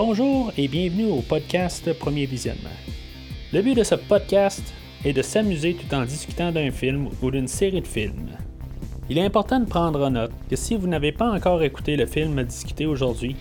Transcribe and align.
Bonjour 0.00 0.52
et 0.56 0.68
bienvenue 0.68 1.10
au 1.10 1.22
podcast 1.22 1.92
Premier 1.98 2.24
Visionnement. 2.24 2.70
Le 3.52 3.62
but 3.62 3.74
de 3.74 3.82
ce 3.82 3.96
podcast 3.96 4.72
est 5.04 5.12
de 5.12 5.22
s'amuser 5.22 5.74
tout 5.74 5.92
en 5.92 6.04
discutant 6.04 6.52
d'un 6.52 6.70
film 6.70 7.08
ou 7.20 7.32
d'une 7.32 7.48
série 7.48 7.80
de 7.80 7.86
films. 7.86 8.30
Il 9.10 9.18
est 9.18 9.24
important 9.24 9.58
de 9.58 9.68
prendre 9.68 10.06
en 10.06 10.12
note 10.12 10.30
que 10.48 10.54
si 10.54 10.76
vous 10.76 10.86
n'avez 10.86 11.10
pas 11.10 11.28
encore 11.28 11.64
écouté 11.64 11.96
le 11.96 12.06
film 12.06 12.38
à 12.38 12.44
discuter 12.44 12.86
aujourd'hui, 12.86 13.34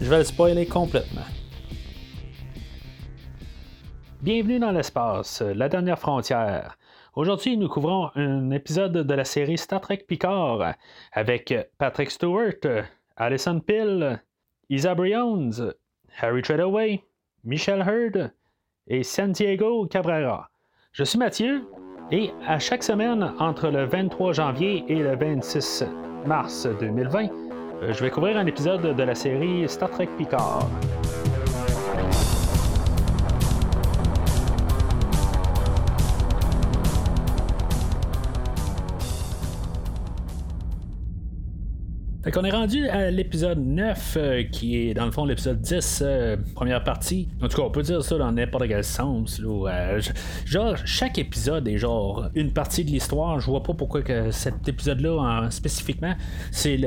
je 0.00 0.08
vais 0.08 0.18
le 0.18 0.22
spoiler 0.22 0.64
complètement. 0.64 1.26
Bienvenue 4.22 4.60
dans 4.60 4.70
l'espace, 4.70 5.42
la 5.42 5.68
dernière 5.68 5.98
frontière. 5.98 6.78
Aujourd'hui, 7.16 7.56
nous 7.56 7.68
couvrons 7.68 8.10
un 8.14 8.52
épisode 8.52 8.92
de 8.92 9.14
la 9.14 9.24
série 9.24 9.58
Star 9.58 9.80
Trek 9.80 10.04
Picard 10.06 10.74
avec 11.10 11.52
Patrick 11.78 12.12
Stewart, 12.12 12.84
Alison 13.16 13.58
Pill, 13.58 14.22
Isa 14.68 14.94
Briones, 14.94 15.72
Harry 16.20 16.42
Treadaway, 16.42 17.02
Michelle 17.44 17.84
Hurd 17.86 18.32
et 18.88 19.02
Santiago 19.02 19.86
Cabrera. 19.86 20.50
Je 20.92 21.04
suis 21.04 21.18
Mathieu 21.18 21.64
et 22.10 22.30
à 22.46 22.58
chaque 22.58 22.82
semaine 22.82 23.32
entre 23.38 23.68
le 23.68 23.84
23 23.84 24.32
janvier 24.32 24.84
et 24.88 24.96
le 24.96 25.16
26 25.16 25.84
mars 26.24 26.66
2020, 26.80 27.28
je 27.82 28.02
vais 28.02 28.10
couvrir 28.10 28.38
un 28.38 28.46
épisode 28.46 28.96
de 28.96 29.02
la 29.02 29.14
série 29.14 29.68
Star 29.68 29.90
Trek 29.90 30.08
Picard. 30.16 30.66
Fait 42.26 42.44
est 42.44 42.50
rendu 42.50 42.88
à 42.88 43.08
l'épisode 43.12 43.64
9, 43.64 44.16
euh, 44.16 44.42
qui 44.42 44.76
est 44.78 44.94
dans 44.94 45.04
le 45.04 45.12
fond 45.12 45.24
l'épisode 45.24 45.60
10, 45.60 46.02
euh, 46.02 46.36
première 46.56 46.82
partie. 46.82 47.28
En 47.40 47.46
tout 47.46 47.56
cas, 47.56 47.62
on 47.62 47.70
peut 47.70 47.82
dire 47.84 48.02
ça 48.02 48.18
dans 48.18 48.32
n'importe 48.32 48.66
quel 48.66 48.82
sens. 48.82 49.40
Euh, 49.40 50.00
genre, 50.44 50.76
chaque 50.84 51.18
épisode 51.18 51.68
est 51.68 51.78
genre 51.78 52.28
une 52.34 52.52
partie 52.52 52.84
de 52.84 52.90
l'histoire. 52.90 53.38
Je 53.38 53.46
vois 53.46 53.62
pas 53.62 53.74
pourquoi 53.74 54.02
que 54.02 54.32
cet 54.32 54.68
épisode-là, 54.68 55.46
spécifiquement, 55.50 56.16
c'est 56.50 56.80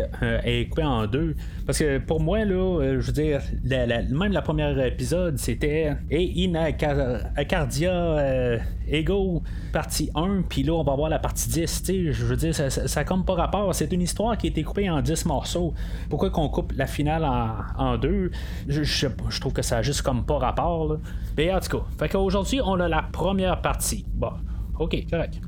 est 0.44 0.68
coupé 0.68 0.84
en 0.84 1.08
deux. 1.08 1.36
Parce 1.70 1.78
que 1.78 2.00
pour 2.00 2.20
moi, 2.20 2.46
là, 2.46 2.98
je 3.00 3.06
veux 3.06 3.14
dire, 3.14 3.42
même 3.64 4.32
la 4.32 4.42
première 4.42 4.84
épisode, 4.84 5.38
c'était 5.38 5.96
Et 6.10 6.48
in 6.48 6.56
Acardia 7.36 8.58
Ego, 8.88 9.44
partie 9.72 10.10
1, 10.16 10.46
puis 10.50 10.64
là, 10.64 10.74
on 10.74 10.84
va 10.84 10.96
voir 10.96 11.12
la 11.12 11.20
partie 11.20 11.48
10. 11.48 11.84
Je 11.86 12.26
veux 12.26 12.38
dire, 12.38 12.56
ça, 12.56 12.72
ça, 12.72 13.04
comme 13.04 13.24
pas 13.24 13.36
rapport. 13.36 13.76
C'est 13.76 13.94
une 13.94 14.02
histoire 14.02 14.36
qui 14.36 14.48
a 14.48 14.50
été 14.50 14.64
coupée 14.64 14.90
en 14.90 15.00
10 15.00 15.28
morceaux. 15.28 15.76
Pourquoi 16.10 16.32
qu'on 16.32 16.50
coupe 16.50 16.74
la 16.76 16.88
finale 16.88 17.24
en, 17.78 18.00
deux? 18.00 18.32
Je, 18.68 19.40
trouve 19.40 19.54
que 19.54 19.62
ça 19.62 19.78
a 19.78 19.82
juste 19.84 20.02
comme 20.02 20.26
pas 20.26 20.40
rapport. 20.40 20.98
Mais 21.38 21.54
en 21.54 21.60
tout 21.60 21.78
cas, 21.78 21.86
fait 22.00 22.10
qu'aujourd'hui, 22.10 22.62
on 22.66 22.80
a 22.80 22.88
la 22.88 23.04
première 23.04 23.62
partie. 23.62 24.08
Bon, 24.16 24.32
ok, 24.80 25.06
correct. 25.08 25.40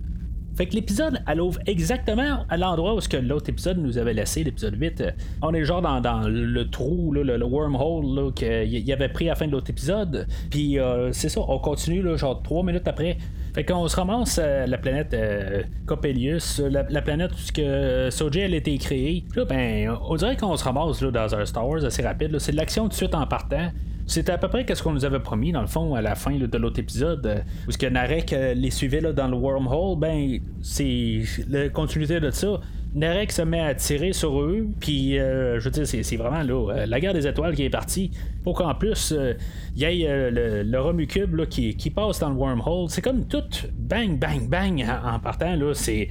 Fait 0.62 0.68
que 0.68 0.76
l'épisode, 0.76 1.24
elle 1.28 1.42
ouvre 1.42 1.60
exactement 1.66 2.46
à 2.48 2.56
l'endroit 2.56 2.94
où 2.94 3.02
ce 3.02 3.10
que 3.10 3.18
l'autre 3.18 3.50
épisode 3.50 3.80
nous 3.80 3.98
avait 3.98 4.14
laissé, 4.14 4.44
l'épisode 4.44 4.80
8. 4.80 5.06
On 5.42 5.56
est 5.56 5.64
genre 5.64 5.82
dans, 5.82 6.28
le 6.28 6.70
trou, 6.70 7.12
le, 7.14 7.44
wormhole 7.44 8.32
qu'il 8.36 8.94
avait 8.94 9.10
pris 9.10 9.26
à 9.26 9.32
la 9.32 9.36
fin 9.36 9.48
de 9.48 9.54
l'autre 9.54 9.72
épisode. 9.72 10.28
Puis 10.52 10.78
euh, 10.78 11.12
c'est 11.14 11.30
ça, 11.30 11.42
on 11.48 11.58
continue 11.58 12.16
genre 12.16 12.44
trois 12.44 12.62
minutes 12.62 12.88
après. 12.88 13.18
Fait 13.56 13.66
qu'on 13.66 13.88
se 13.88 13.96
ramasse 13.96 14.38
la 14.38 14.78
planète 14.78 15.16
euh, 15.16 15.64
Coppelius, 15.88 16.60
la, 16.60 17.02
planète 17.02 17.32
où 17.32 17.38
ce 17.38 18.10
Soji 18.12 18.42
a 18.44 18.46
été 18.46 18.78
créée. 18.78 19.26
Ben, 19.50 19.98
on 20.08 20.16
dirait 20.16 20.38
qu'on 20.38 20.56
se 20.56 20.64
ramasse 20.64 21.02
dans 21.02 21.36
un 21.36 21.44
Star 21.44 21.68
Wars 21.68 21.84
assez 21.84 22.04
rapide. 22.04 22.38
C'est 22.38 22.52
de 22.52 22.58
l'action 22.58 22.84
tout 22.84 22.90
de 22.90 22.94
suite 22.94 23.16
en 23.16 23.26
partant. 23.26 23.72
C'était 24.08 24.32
à 24.32 24.38
peu 24.38 24.48
près 24.48 24.66
ce 24.74 24.84
qu'on 24.84 24.94
nous 24.94 25.06
avait 25.06 25.20
promis, 25.20 25.52
dans 25.52 25.62
le 25.62 25.68
fond, 25.68 25.96
à 25.96 26.02
la 26.02 26.16
fin 26.16 26.38
de 26.38 26.58
l'autre 26.58 26.80
épisode, 26.80 27.26
euh, 27.26 27.40
où 27.68 27.72
ce 27.72 27.78
que 27.78 27.86
Narek 27.86 28.34
euh, 28.34 28.54
les 28.54 28.72
suivait 28.72 29.02
là, 29.02 29.14
dans 29.14 29.28
le 29.28 29.38
wormhole, 29.38 29.98
ben, 29.98 30.40
c'est 30.62 31.22
la 31.50 31.70
continuité 31.70 32.20
de 32.20 32.30
ça. 32.32 32.60
Narek 32.94 33.32
se 33.32 33.42
met 33.42 33.62
à 33.62 33.74
tirer 33.74 34.12
sur 34.12 34.42
eux, 34.42 34.68
puis 34.82 35.18
euh, 35.18 35.60
je 35.60 35.66
veux 35.66 35.72
dire, 35.72 35.88
c'est, 35.88 36.18
vraiment 36.18 36.44
là, 36.44 36.86
la 36.86 37.00
guerre 37.00 37.14
des 37.14 37.26
étoiles 37.26 37.56
qui 37.56 37.64
est 37.64 37.70
partie, 37.70 38.12
pour 38.44 38.56
qu'en 38.56 38.76
plus, 38.76 39.14
il 39.76 39.82
y 39.82 39.86
ait 39.86 40.30
le, 40.30 40.64
le 40.64 40.82
Romucube 40.82 41.36
là, 41.36 41.46
qui, 41.46 41.76
qui, 41.78 41.90
passe 41.90 42.20
dans 42.20 42.30
le 42.30 42.36
wormhole. 42.36 42.90
C'est 42.90 43.02
comme 43.02 43.26
tout 43.28 43.44
bang, 43.78 44.20
bang, 44.20 44.50
bang 44.50 44.84
en, 44.84 45.16
en 45.16 45.20
partant, 45.20 45.56
là, 45.56 45.74
c'est 45.74 46.10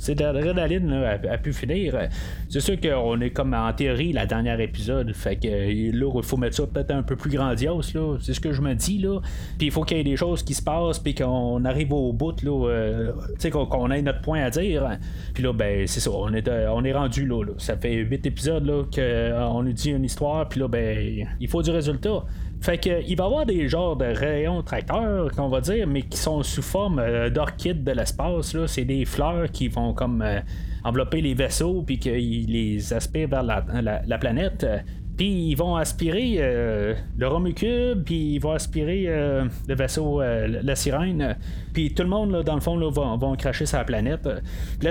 c'est 0.00 0.18
l'adrénaline 0.18 0.90
a, 0.92 1.36
pu 1.36 1.52
finir. 1.52 2.08
C'est 2.48 2.60
sûr 2.60 2.80
qu'on 2.80 3.20
est 3.20 3.30
comme 3.30 3.52
en 3.52 3.70
théorie 3.74 4.14
la 4.14 4.24
dernière 4.24 4.58
épisode. 4.58 5.12
Fait 5.12 5.36
que 5.36 5.46
là, 5.46 6.10
il 6.14 6.22
faut 6.22 6.38
mettre 6.38 6.56
ça 6.56 6.66
peut-être 6.66 6.90
un 6.90 7.02
peu 7.02 7.16
plus 7.16 7.30
grandiose. 7.30 7.92
Là. 7.92 8.16
C'est 8.18 8.32
ce 8.32 8.40
que 8.40 8.50
je 8.52 8.62
me 8.62 8.74
dis. 8.74 8.96
là. 8.96 9.20
Puis 9.58 9.66
il 9.66 9.70
faut 9.70 9.82
qu'il 9.82 9.98
y 9.98 10.00
ait 10.00 10.04
des 10.04 10.16
choses 10.16 10.42
qui 10.42 10.54
se 10.54 10.62
passent. 10.62 10.98
Puis 10.98 11.14
qu'on 11.14 11.62
arrive 11.66 11.92
au 11.92 12.14
bout. 12.14 12.42
Là, 12.42 12.68
euh, 12.70 13.12
qu'on, 13.50 13.90
ait 13.90 14.00
notre 14.00 14.22
point 14.22 14.42
à 14.42 14.48
dire. 14.48 14.88
Puis 15.34 15.42
là, 15.42 15.52
ben, 15.52 15.86
c'est 15.86 16.00
ça. 16.00 16.10
On 16.10 16.32
est, 16.32 16.48
euh, 16.48 16.72
on 16.72 16.82
est 16.82 16.94
rendu 16.94 17.26
là, 17.26 17.44
Ça 17.58 17.76
fait 17.76 17.96
huit 17.96 18.24
épisodes 18.24 18.64
là, 18.64 18.84
qu'on 18.84 19.00
euh, 19.02 19.62
nous 19.62 19.72
dit 19.74 19.90
une 19.90 20.04
histoire. 20.04 20.48
Puis 20.48 20.60
là, 20.60 20.68
ben, 20.68 21.26
il 21.38 21.48
faut 21.48 21.60
du 21.60 21.70
résultat. 21.70 22.24
Fait 22.60 22.78
que 22.78 23.02
il 23.06 23.16
va 23.16 23.24
y 23.24 23.26
avoir 23.26 23.46
des 23.46 23.68
genres 23.68 23.96
de 23.96 24.04
rayons 24.04 24.62
tracteurs, 24.62 25.30
qu'on 25.32 25.48
va 25.48 25.60
dire, 25.60 25.86
mais 25.86 26.02
qui 26.02 26.18
sont 26.18 26.42
sous 26.42 26.62
forme 26.62 26.98
euh, 26.98 27.30
d'orchides 27.30 27.84
de 27.84 27.92
l'espace. 27.92 28.54
C'est 28.66 28.84
des 28.84 29.04
fleurs 29.06 29.50
qui 29.50 29.68
vont 29.68 29.94
comme 29.94 30.20
euh, 30.20 30.40
envelopper 30.84 31.22
les 31.22 31.34
vaisseaux 31.34 31.82
puis 31.82 31.98
qu'ils 31.98 32.52
les 32.52 32.92
aspirent 32.92 33.28
vers 33.28 33.42
la 33.42 34.18
planète. 34.18 34.66
Puis 35.20 35.50
ils 35.50 35.54
vont 35.54 35.76
aspirer 35.76 36.36
euh, 36.38 36.94
le 37.18 37.28
Romucube, 37.28 38.04
puis 38.04 38.36
ils 38.36 38.38
vont 38.38 38.52
aspirer 38.52 39.04
euh, 39.06 39.44
le 39.68 39.74
vaisseau, 39.74 40.22
euh, 40.22 40.62
la 40.62 40.74
sirène. 40.74 41.36
Puis 41.74 41.92
tout 41.92 42.04
le 42.04 42.08
monde, 42.08 42.42
dans 42.42 42.54
le 42.54 42.62
fond, 42.62 42.74
là, 42.74 42.90
vont, 42.90 43.36
cracher 43.36 43.66
sa 43.66 43.84
planète. 43.84 44.26
la 44.80 44.90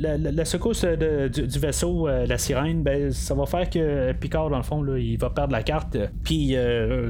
la, 0.00 0.44
secousse 0.44 0.84
du, 0.84 1.58
vaisseau, 1.60 2.08
la 2.08 2.38
sirène, 2.38 2.82
ben, 2.82 3.12
ça 3.12 3.34
va 3.34 3.46
faire 3.46 3.70
que 3.70 4.10
Picard, 4.14 4.50
dans 4.50 4.56
le 4.56 4.64
fond, 4.64 4.82
là, 4.82 4.98
il 4.98 5.16
va 5.16 5.30
perdre 5.30 5.52
la 5.52 5.62
carte. 5.62 5.96
Puis 6.24 6.56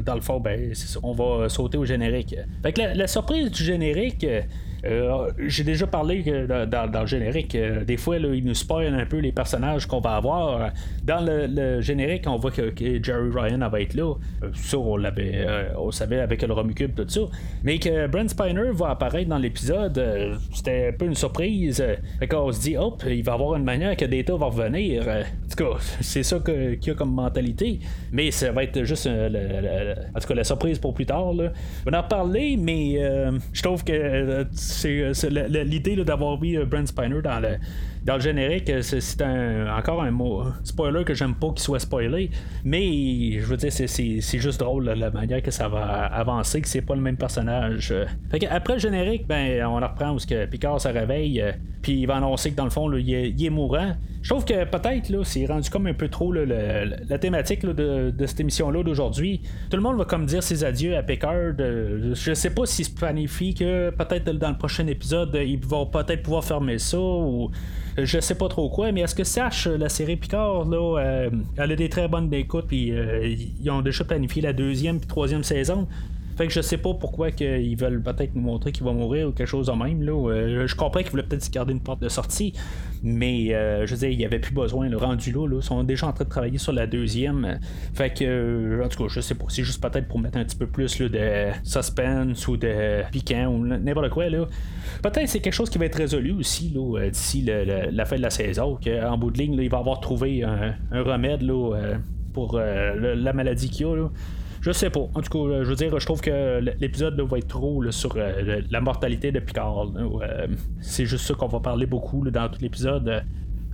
dans 0.04 0.14
le 0.14 0.20
fond, 0.20 0.38
ben, 0.38 0.74
on 1.02 1.12
va 1.12 1.48
sauter 1.48 1.78
au 1.78 1.86
générique. 1.86 2.36
Fait 2.62 2.74
que 2.74 2.82
la 2.82 3.06
surprise 3.06 3.50
du 3.50 3.64
générique, 3.64 4.26
euh, 4.88 5.30
j'ai 5.38 5.64
déjà 5.64 5.86
parlé 5.86 6.22
que 6.22 6.46
dans, 6.64 7.00
le 7.00 7.06
générique, 7.06 7.54
euh, 7.54 7.84
des 7.84 7.96
fois, 7.96 8.18
là, 8.18 8.34
il 8.34 8.44
nous 8.44 8.54
spoil 8.54 8.94
un 8.94 9.06
peu 9.06 9.18
les 9.18 9.32
personnages 9.32 9.86
qu'on 9.86 10.00
va 10.00 10.16
avoir. 10.16 10.70
Dans 11.04 11.24
le, 11.24 11.80
générique, 11.80 12.24
on 12.26 12.36
voit 12.36 12.50
que, 12.50 12.72
Jerry 13.02 13.30
Ryan 13.32 13.68
va 13.68 13.80
être 13.80 13.94
là. 13.94 14.14
Euh, 14.42 14.48
ça, 14.54 14.78
on 14.78 14.96
l'avait, 14.96 15.46
on 15.76 15.90
savait 15.90 16.20
avec 16.20 16.42
le 16.42 16.52
Romicube, 16.52 16.94
tout 16.94 17.08
ça. 17.08 17.20
Mais 17.62 17.78
que 17.78 18.06
Brent 18.06 18.28
Spiner 18.28 18.70
va 18.72 18.90
apparaître 18.90 19.28
dans 19.28 19.38
l'épisode, 19.38 20.02
c'était 20.54 20.88
un 20.88 20.96
peu 20.96 21.06
une 21.06 21.14
surprise. 21.14 21.84
Fait 22.18 22.26
qu'on 22.26 22.50
se 22.52 22.60
dit, 22.60 22.76
hop, 22.76 23.02
il 23.06 23.22
va 23.22 23.34
avoir 23.34 23.56
une 23.56 23.64
manière 23.64 23.96
que 23.96 24.04
Data 24.04 24.34
va 24.36 24.46
revenir. 24.46 25.02
en 25.06 25.22
tout 25.50 25.64
cas, 25.64 25.78
c'est 26.00 26.22
ça 26.22 26.38
qu'il 26.38 26.78
y 26.86 26.90
a 26.90 26.94
comme 26.94 27.12
mentalité. 27.12 27.80
Mais 28.12 28.30
ça 28.30 28.52
va 28.52 28.64
être 28.64 28.84
juste, 28.84 29.06
en 29.06 30.20
tout 30.20 30.28
cas, 30.28 30.34
la 30.34 30.44
surprise 30.44 30.78
pour 30.78 30.94
plus 30.94 31.06
tard. 31.06 31.32
On 31.86 31.92
en 31.92 32.02
parler, 32.02 32.56
mais 32.56 32.98
je 33.52 33.62
trouve 33.62 33.84
que 33.84 34.46
c'est 34.78 35.30
l'idée 35.64 35.96
d'avoir 35.96 36.40
mis 36.40 36.56
euh, 36.56 36.64
Brent 36.64 36.86
Spiner 36.86 37.22
dans 37.22 37.40
le, 37.40 37.58
dans 38.08 38.14
le 38.14 38.20
générique, 38.22 38.70
euh, 38.70 38.80
c'est 38.80 39.22
encore 39.22 40.02
un 40.02 40.10
mot 40.10 40.42
spoiler 40.64 41.04
que 41.04 41.12
j'aime 41.12 41.34
pas 41.34 41.48
qu'il 41.48 41.60
soit 41.60 41.78
spoilé, 41.78 42.30
mais 42.64 43.38
je 43.38 43.44
veux 43.44 43.58
dire, 43.58 43.70
c'est 43.70 44.38
juste 44.38 44.60
drôle 44.60 44.86
la 44.86 45.10
manière 45.10 45.42
que 45.42 45.50
ça 45.50 45.68
va 45.68 46.06
avancer, 46.06 46.62
que 46.62 46.68
c'est 46.68 46.80
pas 46.80 46.94
le 46.94 47.02
même 47.02 47.18
personnage. 47.18 47.92
Fait 48.30 48.46
après 48.46 48.74
le 48.74 48.78
générique, 48.78 49.26
ben 49.26 49.62
on 49.66 49.74
reprend 49.74 50.14
où 50.14 50.16
que 50.16 50.46
Picard 50.46 50.80
se 50.80 50.88
réveille, 50.88 51.42
euh, 51.42 51.52
puis 51.82 52.00
il 52.00 52.06
va 52.06 52.16
annoncer 52.16 52.50
que 52.52 52.56
dans 52.56 52.64
le 52.64 52.70
fond, 52.70 52.90
il, 52.96 53.12
est, 53.12 53.50
mourant. 53.50 53.92
Je 54.22 54.30
trouve 54.30 54.46
que 54.46 54.64
peut-être 54.64 55.10
là, 55.10 55.22
c'est 55.22 55.44
rendu 55.44 55.68
comme 55.68 55.86
un 55.86 55.92
peu 55.92 56.08
trop 56.08 56.32
la 56.32 57.18
thématique 57.18 57.66
de, 57.66 58.14
cette 58.24 58.40
émission-là 58.40 58.82
d'aujourd'hui. 58.84 59.42
Tout 59.70 59.76
le 59.76 59.82
monde 59.82 59.98
va 59.98 60.06
comme 60.06 60.24
dire 60.24 60.42
ses 60.42 60.64
adieux 60.64 60.96
à 60.96 61.02
Picard. 61.02 61.52
je 61.58 62.32
sais 62.34 62.50
pas 62.50 62.64
s'il 62.64 62.86
se 62.86 62.90
planifie 62.90 63.52
que 63.52 63.90
peut-être 63.90 64.30
dans 64.30 64.48
le 64.48 64.56
prochain 64.56 64.86
épisode, 64.86 65.38
ils 65.44 65.62
vont 65.62 65.84
peut-être 65.84 66.22
pouvoir 66.22 66.42
fermer 66.42 66.78
ça 66.78 66.98
ou 66.98 67.50
je 68.04 68.20
sais 68.20 68.34
pas 68.34 68.48
trop 68.48 68.68
quoi, 68.68 68.92
mais 68.92 69.00
est-ce 69.00 69.14
que 69.14 69.24
sache 69.24 69.66
la 69.66 69.88
série 69.88 70.16
Picard, 70.16 70.64
là, 70.64 70.98
euh, 70.98 71.30
elle 71.56 71.72
a 71.72 71.76
des 71.76 71.88
très 71.88 72.08
bonnes 72.08 72.32
écoutes, 72.32 72.66
puis 72.66 72.92
euh, 72.92 73.34
ils 73.60 73.70
ont 73.70 73.82
déjà 73.82 74.04
planifié 74.04 74.42
la 74.42 74.52
deuxième 74.52 74.98
puis 74.98 75.08
troisième 75.08 75.42
saison? 75.44 75.88
Fait 76.38 76.46
que 76.46 76.52
je 76.52 76.60
sais 76.60 76.76
pas 76.76 76.94
pourquoi 76.94 77.32
qu'ils 77.32 77.76
veulent 77.76 78.00
peut-être 78.00 78.36
nous 78.36 78.42
montrer 78.42 78.70
qu'il 78.70 78.84
va 78.84 78.92
mourir 78.92 79.26
ou 79.26 79.32
quelque 79.32 79.48
chose 79.48 79.66
de 79.66 79.72
même. 79.72 80.04
Là. 80.04 80.12
Euh, 80.12 80.68
je 80.68 80.76
comprends 80.76 81.00
qu'ils 81.00 81.10
voulaient 81.10 81.24
peut-être 81.24 81.50
garder 81.50 81.72
une 81.72 81.80
porte 81.80 82.00
de 82.00 82.08
sortie, 82.08 82.52
mais 83.02 83.52
euh, 83.52 83.86
je 83.86 83.94
veux 83.96 83.98
dire, 83.98 84.10
il 84.10 84.18
n'y 84.18 84.24
avait 84.24 84.38
plus 84.38 84.54
besoin. 84.54 84.88
Le 84.88 84.96
rendu 84.96 85.32
là, 85.32 85.48
là, 85.48 85.56
ils 85.56 85.64
sont 85.64 85.82
déjà 85.82 86.06
en 86.06 86.12
train 86.12 86.22
de 86.22 86.30
travailler 86.30 86.58
sur 86.58 86.72
la 86.72 86.86
deuxième. 86.86 87.58
Fait 87.92 88.16
que, 88.16 88.24
euh, 88.24 88.84
en 88.84 88.88
tout 88.88 89.02
cas, 89.02 89.08
je 89.08 89.18
sais 89.18 89.34
pas. 89.34 89.46
C'est 89.48 89.64
juste 89.64 89.82
peut-être 89.82 90.06
pour 90.06 90.20
mettre 90.20 90.38
un 90.38 90.44
petit 90.44 90.54
peu 90.54 90.68
plus 90.68 91.00
là, 91.00 91.08
de 91.08 91.50
suspense 91.64 92.46
ou 92.46 92.56
de 92.56 93.02
piquant 93.10 93.48
ou 93.48 93.66
n'importe 93.66 94.10
quoi. 94.10 94.30
Là. 94.30 94.46
Peut-être 95.02 95.26
c'est 95.26 95.40
quelque 95.40 95.52
chose 95.52 95.70
qui 95.70 95.78
va 95.78 95.86
être 95.86 95.98
résolu 95.98 96.30
aussi 96.34 96.72
là, 96.72 97.10
d'ici 97.10 97.42
la 97.42 98.04
fin 98.04 98.14
de 98.14 98.22
la 98.22 98.30
saison. 98.30 98.78
Qu'en 98.80 99.18
bout 99.18 99.32
de 99.32 99.38
ligne, 99.38 99.54
il 99.54 99.70
va 99.70 99.78
avoir 99.78 99.98
trouvé 99.98 100.44
un, 100.44 100.76
remède 100.92 101.42
là, 101.42 101.96
pour 102.32 102.60
la 102.60 103.32
maladie 103.32 103.70
qu'il 103.70 103.88
y 103.88 103.90
a. 103.90 104.06
Je 104.68 104.74
sais 104.74 104.90
pas. 104.90 105.00
En 105.00 105.22
tout 105.22 105.48
cas, 105.48 105.62
je 105.64 105.68
veux 105.70 105.76
dire, 105.76 105.98
je 105.98 106.04
trouve 106.04 106.20
que 106.20 106.60
l'épisode 106.78 107.18
va 107.18 107.38
être 107.38 107.48
trop 107.48 107.90
sur 107.90 108.18
la 108.18 108.80
mortalité 108.82 109.32
de 109.32 109.40
Picard. 109.40 109.86
c'est 110.82 111.06
juste 111.06 111.24
ça 111.24 111.32
qu'on 111.32 111.46
va 111.46 111.60
parler 111.60 111.86
beaucoup 111.86 112.22
dans 112.30 112.50
tout 112.50 112.60
l'épisode. 112.60 113.24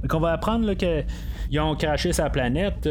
Qu'on 0.09 0.21
va 0.21 0.33
apprendre 0.33 0.75
qu'ils 0.75 1.61
ont 1.61 1.75
craché 1.75 2.13
sa 2.13 2.31
planète, 2.31 2.89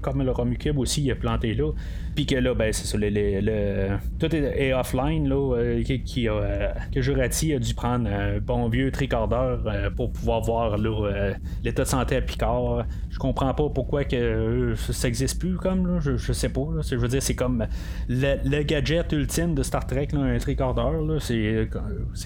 comme 0.00 0.22
le 0.22 0.30
Romicube 0.30 0.78
aussi 0.78 1.02
il 1.02 1.10
a 1.10 1.14
planté 1.14 1.54
là. 1.54 1.72
Puis 2.14 2.26
que 2.26 2.34
là, 2.34 2.54
ben, 2.54 2.72
c'est 2.72 2.86
ça, 2.86 2.98
le, 3.00 3.96
tout 4.18 4.34
est, 4.34 4.72
offline, 4.74 5.28
là, 5.28 5.56
euh, 5.56 5.82
euh, 5.82 6.68
que 6.92 7.00
Jurati 7.00 7.54
a 7.54 7.58
dû 7.58 7.72
prendre 7.74 8.08
un 8.10 8.38
bon 8.38 8.68
vieux 8.68 8.90
tricordeur 8.90 9.62
euh, 9.66 9.88
pour 9.90 10.12
pouvoir 10.12 10.42
voir 10.42 10.76
l'état 10.76 11.84
de 11.84 11.88
santé 11.88 12.16
à 12.16 12.20
Picard. 12.20 12.84
Je 13.08 13.18
comprends 13.18 13.54
pas 13.54 13.70
pourquoi 13.70 14.04
que 14.04 14.74
ça 14.76 15.08
existe 15.08 15.40
plus, 15.40 15.56
comme, 15.56 15.86
là, 15.86 16.00
je, 16.00 16.16
je 16.16 16.32
sais 16.32 16.50
pas. 16.50 16.66
je 16.86 16.96
veux 16.96 17.08
dire, 17.08 17.22
c'est 17.22 17.34
comme 17.34 17.66
le, 18.08 18.62
gadget 18.62 19.10
ultime 19.12 19.54
de 19.54 19.62
Star 19.62 19.86
Trek, 19.86 20.08
un 20.12 20.36
tricordeur. 20.38 20.92
C'est, 21.20 21.68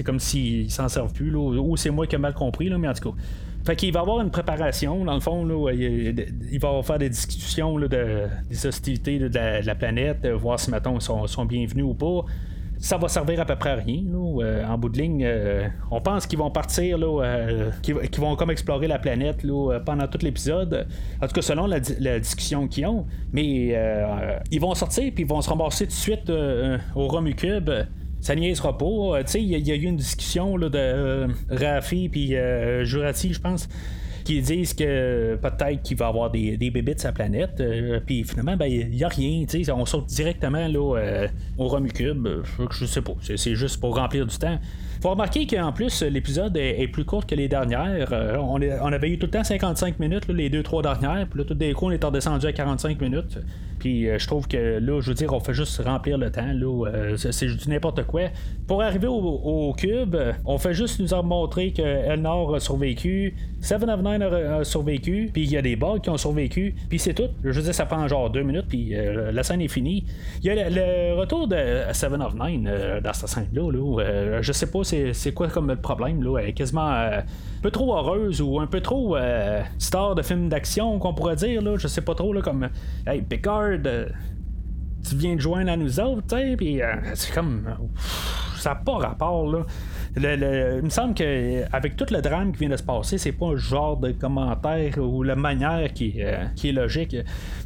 comme 0.04 0.18
s'ils 0.18 0.70
s'en 0.70 0.88
servent 0.88 1.12
plus, 1.12 1.34
ou 1.34 1.76
c'est 1.76 1.90
moi 1.90 2.08
qui 2.08 2.16
ai 2.16 2.18
mal 2.18 2.34
compris, 2.34 2.68
là, 2.68 2.76
mais 2.76 2.88
en 2.88 2.94
tout 2.94 3.12
cas. 3.12 3.16
Fait 3.66 3.74
qu'il 3.74 3.92
va 3.92 3.98
y 3.98 4.02
avoir 4.02 4.20
une 4.20 4.30
préparation, 4.30 5.04
dans 5.04 5.14
le 5.14 5.20
fond, 5.20 5.44
là, 5.44 5.72
il, 5.72 6.60
va 6.60 6.82
faire 6.84 6.98
des 6.98 7.08
discussions 7.08 7.76
de, 7.80 7.88
des 8.48 8.66
hostilités 8.66 9.18
de, 9.18 9.66
la, 9.66 9.74
planète, 9.74 10.18
euh, 10.24 10.36
voir 10.36 10.60
si, 10.60 10.70
mettons, 10.70 10.96
ils 10.98 11.28
sont, 11.28 11.44
bienvenus 11.44 11.84
ou 11.84 11.94
pas 11.94 12.24
ça 12.78 12.98
va 12.98 13.08
servir 13.08 13.40
à 13.40 13.46
peu 13.46 13.56
près 13.56 13.70
à 13.70 13.76
rien. 13.76 14.02
Euh, 14.14 14.66
en 14.66 14.76
bout 14.76 14.90
de 14.90 14.98
ligne, 14.98 15.24
euh, 15.24 15.66
on 15.90 15.98
pense 16.02 16.26
qu'ils 16.26 16.38
vont 16.38 16.50
partir, 16.50 16.98
là, 16.98 17.70
qu'ils, 17.82 18.20
vont 18.20 18.36
comme 18.36 18.50
explorer 18.50 18.86
la 18.86 18.98
planète 18.98 19.42
là, 19.42 19.80
pendant 19.80 20.06
tout 20.06 20.18
l'épisode. 20.20 20.86
En 21.22 21.26
tout 21.26 21.32
cas, 21.32 21.42
selon 21.42 21.66
la, 21.66 21.80
discussion 21.80 22.68
qu'ils 22.68 22.86
ont. 22.86 23.06
Mais 23.32 23.74
ils 24.50 24.60
vont 24.60 24.74
sortir 24.74 25.10
puis 25.14 25.24
ils 25.24 25.28
vont 25.28 25.40
se 25.40 25.48
rembourser 25.48 25.86
tout 25.86 25.92
de 25.92 25.96
suite 25.96 26.30
au 26.94 27.08
Romucube 27.08 27.70
ça 28.26 28.34
niaisera 28.34 28.76
pas. 28.76 28.84
Euh, 28.84 29.23
tu 29.23 29.31
sais, 29.31 29.43
il 29.43 29.69
y, 29.69 29.70
a 29.70 29.75
eu 29.76 29.84
une 29.84 29.96
discussion 29.96 30.56
là, 30.56 30.69
de 30.69 30.78
euh, 30.78 31.28
Rafi 31.49 32.08
puis 32.08 32.34
euh, 32.34 32.84
Jurati, 32.84 33.32
je 33.32 33.40
pense 33.40 33.69
qui 34.25 34.43
disent 34.43 34.75
que 34.75 35.37
peut-être 35.37 35.82
qu'il 35.82 35.96
va 35.96 36.06
y 36.06 36.08
avoir 36.08 36.32
des, 36.32 36.56
des 36.56 36.73
bébés 36.73 36.96
de 36.96 37.00
sa 37.00 37.12
planète. 37.12 37.62
puis 38.05 38.25
finalement, 38.25 38.56
ben, 38.56 38.67
il 38.67 38.90
n'y 38.90 39.05
a 39.05 39.08
rien. 39.08 39.44
On 39.73 39.87
saute 39.87 40.06
directement 40.06 40.67
là, 40.67 41.28
au 41.56 41.69
Romucube. 41.69 42.26
Je 42.73 42.87
sais 42.87 43.02
pas. 43.02 43.12
C'est 43.23 43.55
juste 43.55 43.78
pour 43.78 43.94
remplir 43.94 44.26
du 44.26 44.37
temps. 44.37 44.58
faut 45.00 45.11
remarquer 45.11 45.46
qu'en 45.46 45.70
plus, 45.70 46.02
l'épisode 46.02 46.56
est, 46.56 46.88
plus 46.88 47.05
court 47.05 47.25
que 47.25 47.37
les 47.37 47.46
dernières. 47.46 48.12
on, 48.40 48.61
on, 48.61 48.93
avait 48.93 49.11
eu 49.11 49.19
tout 49.20 49.26
le 49.26 49.31
temps 49.31 49.44
55 49.44 50.00
minutes, 50.00 50.26
les 50.26 50.50
deux, 50.50 50.64
trois 50.64 50.82
dernières. 50.82 51.28
Puis 51.28 51.38
là, 51.38 51.44
tout 51.44 51.55
d'un 51.55 51.73
coup, 51.73 51.87
on 51.87 51.93
est 51.93 52.02
redescendu 52.02 52.46
à 52.46 52.52
45 52.52 53.00
minutes. 53.00 53.38
Puis 53.86 54.08
euh, 54.08 54.18
je 54.18 54.26
trouve 54.26 54.48
que 54.48 54.80
là, 54.80 55.00
je 55.00 55.10
veux 55.10 55.14
dire, 55.14 55.32
on 55.32 55.38
fait 55.38 55.54
juste 55.54 55.80
remplir 55.80 56.18
le 56.18 56.28
temps. 56.32 56.52
Là, 56.52 56.86
euh, 56.88 57.16
c'est 57.16 57.46
du 57.46 57.68
n'importe 57.68 58.02
quoi. 58.02 58.22
Pour 58.66 58.82
arriver 58.82 59.06
au, 59.06 59.72
cube, 59.78 60.16
on 60.44 60.58
fait 60.58 60.74
juste 60.74 60.98
nous 60.98 61.22
montrer 61.22 61.70
que 61.70 61.82
Elnor 61.82 62.56
a 62.56 62.58
survécu, 62.58 63.36
Seven 63.60 63.88
of 63.88 64.02
Nine 64.02 64.22
a, 64.22 64.64
survécu, 64.64 65.30
puis 65.32 65.44
il 65.44 65.52
y 65.52 65.56
a 65.56 65.62
des 65.62 65.76
bugs 65.76 66.00
qui 66.02 66.10
ont 66.10 66.16
survécu, 66.16 66.74
puis 66.88 66.98
c'est 66.98 67.14
tout. 67.14 67.28
Je 67.44 67.50
veux 67.50 67.62
dire, 67.62 67.72
ça 67.72 67.86
prend 67.86 68.08
genre 68.08 68.28
deux 68.28 68.42
minutes, 68.42 68.66
puis 68.68 68.96
euh, 68.96 69.30
la 69.30 69.44
scène 69.44 69.60
est 69.60 69.68
finie. 69.68 70.04
Il 70.42 70.46
y 70.46 70.50
a 70.50 70.68
le, 70.68 71.14
retour 71.14 71.46
de 71.46 71.56
Seven 71.92 72.20
of 72.22 72.34
Nine 72.34 72.68
dans 73.04 73.12
cette 73.12 73.28
scène-là. 73.28 73.70
Là, 73.70 74.42
je 74.42 74.50
sais 74.50 74.68
pas 74.68 74.80
c'est 74.82 75.32
quoi 75.32 75.46
comme 75.46 75.68
le 75.68 75.76
problème. 75.76 76.24
Là, 76.24 76.38
elle 76.40 76.48
est 76.48 76.54
quasiment 76.54 76.90
peu 77.66 77.72
trop 77.72 77.96
heureuse 77.96 78.40
ou 78.40 78.60
un 78.60 78.68
peu 78.68 78.80
trop 78.80 79.16
star 79.78 80.14
de 80.14 80.22
film 80.22 80.48
d'action 80.48 81.00
qu'on 81.00 81.12
pourrait 81.14 81.34
dire. 81.34 81.62
Là, 81.62 81.76
je 81.76 81.88
sais 81.88 82.00
pas 82.00 82.14
trop, 82.14 82.32
là, 82.32 82.40
comme 82.40 82.68
Hey, 83.06 83.22
Picard 83.22 83.78
tu 85.08 85.16
viens 85.16 85.34
de 85.34 85.40
joindre 85.40 85.70
à 85.70 85.76
nous 85.76 85.98
autres, 86.00 86.22
tu 86.28 86.36
sais, 86.36 86.56
puis 86.56 86.82
euh, 86.82 86.94
c'est 87.14 87.32
comme. 87.32 87.64
ça 88.56 88.70
n'a 88.70 88.76
pas 88.76 88.98
rapport, 88.98 89.50
là. 89.50 89.60
Il 90.16 90.82
me 90.82 90.88
semble 90.88 91.12
qu'avec 91.14 91.96
tout 91.96 92.06
le 92.10 92.22
drame 92.22 92.52
qui 92.52 92.60
vient 92.60 92.68
de 92.70 92.76
se 92.76 92.82
passer, 92.82 93.18
c'est 93.18 93.32
pas 93.32 93.48
un 93.48 93.56
genre 93.56 93.98
de 93.98 94.12
commentaire 94.12 94.96
ou 94.98 95.22
la 95.22 95.36
manière 95.36 95.92
qui, 95.92 96.22
euh, 96.22 96.46
est 96.64 96.72
logique. 96.72 97.16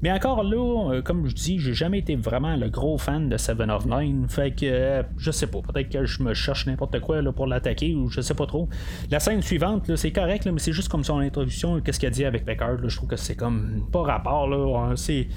Mais 0.03 0.11
encore 0.11 0.43
là, 0.43 0.91
euh, 0.91 1.03
comme 1.03 1.29
je 1.29 1.35
dis, 1.35 1.59
j'ai 1.61 1.75
jamais 1.75 2.01
été 2.01 2.17
vraiment 2.17 2.57
le 2.57 2.69
gros 2.69 2.99
fan 2.99 3.29
de 3.29 3.37
Seven 3.37 3.71
of 3.71 3.87
Nine. 3.87 4.27
Fait 4.29 4.51
que 4.51 5.05
je 5.17 5.31
sais 5.31 5.47
pas, 5.47 5.61
peut-être 5.61 5.91
que 5.91 6.05
je 6.05 6.23
me 6.25 6.35
cherche 6.35 6.67
n'importe 6.67 6.99
quoi 7.01 7.23
là, 7.23 7.31
pour 7.31 7.47
l'attaquer 7.47 7.95
ou 7.95 8.09
je 8.09 8.21
sais 8.21 8.35
pas 8.35 8.47
trop. 8.47 8.69
La 9.11 9.21
scène 9.21 9.43
suivante, 9.43 9.95
c'est 9.95 10.13
correct, 10.13 10.49
mais 10.53 10.59
c'est 10.59 10.73
juste 10.73 10.89
comme 10.89 11.05
son 11.05 11.19
introduction, 11.19 11.81
qu'est-ce 11.81 12.01
qu'elle 12.01 12.11
dit 12.11 12.25
avec 12.25 12.45
Packard. 12.45 12.79
je 12.85 12.97
trouve 12.97 13.09
que 13.09 13.17
c'est 13.17 13.37
comme 13.37 13.87
pas 13.93 14.03
rapport. 14.03 14.49
Là, 14.49 14.93
c'est 14.97 15.29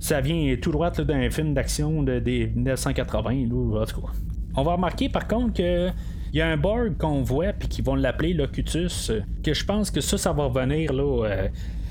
ça 0.00 0.20
vient 0.20 0.56
tout 0.60 0.72
droit 0.72 0.90
d'un 0.90 1.30
film 1.30 1.54
d'action 1.54 2.02
de, 2.02 2.18
des 2.18 2.48
1980. 2.48 3.46
Là, 3.48 3.84
On 4.56 4.62
va 4.62 4.72
remarquer 4.72 5.08
par 5.08 5.26
contre 5.28 5.54
que 5.54 5.90
il 6.32 6.38
y 6.38 6.42
a 6.42 6.48
un 6.48 6.56
Borg 6.56 6.96
qu'on 6.98 7.22
voit 7.22 7.52
puis 7.52 7.68
qu'ils 7.68 7.84
vont 7.84 7.94
l'appeler 7.94 8.34
Locutus 8.34 9.12
que 9.42 9.54
je 9.54 9.64
pense 9.64 9.90
que 9.90 10.00
ça 10.00 10.18
ça 10.18 10.32
va 10.32 10.44
revenir 10.44 10.92
là 10.92 11.24
euh, 11.24 11.48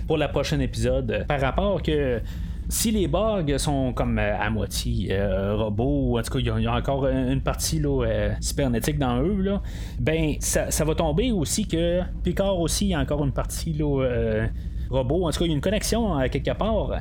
pour 0.07 0.18
le 0.18 0.28
prochain 0.28 0.60
épisode 0.60 1.25
par 1.28 1.42
rapport 1.42 1.81
que 1.81 2.22
si 2.69 2.92
les 2.92 3.07
Borg 3.07 3.57
sont 3.57 3.94
comme 3.94 4.19
euh, 4.19 4.38
à 4.38 4.50
moitié 4.50 5.10
euh, 5.12 5.56
robots, 5.56 6.19
en 6.19 6.22
tout 6.22 6.34
cas, 6.34 6.39
il 6.39 6.63
y, 6.63 6.68
a 6.68 6.74
encore 6.74 7.07
une 7.07 7.39
partie 7.39 7.80
là, 7.80 8.36
cybernétique 8.42 9.00
dans 9.00 9.22
eux, 9.22 9.42
là, 9.42 9.62
ben 10.00 10.36
ça, 10.42 10.83
va 10.83 10.94
tomber 10.94 11.31
aussi 11.31 11.66
que 11.66 12.01
Picard 12.25 12.60
aussi, 12.60 12.88
il 12.88 12.90
y 12.90 12.94
a 12.94 13.00
encore 13.00 13.24
une 13.24 13.31
partie 13.31 13.72
là, 13.72 14.48
robot. 14.90 15.28
En 15.28 15.31
tout 15.31 15.40
cas, 15.40 15.45
il 15.45 15.50
y 15.50 15.51
a 15.51 15.56
une 15.56 15.62
connexion 15.62 16.13
à 16.13 16.28
quelque 16.28 16.51
part. 16.57 16.92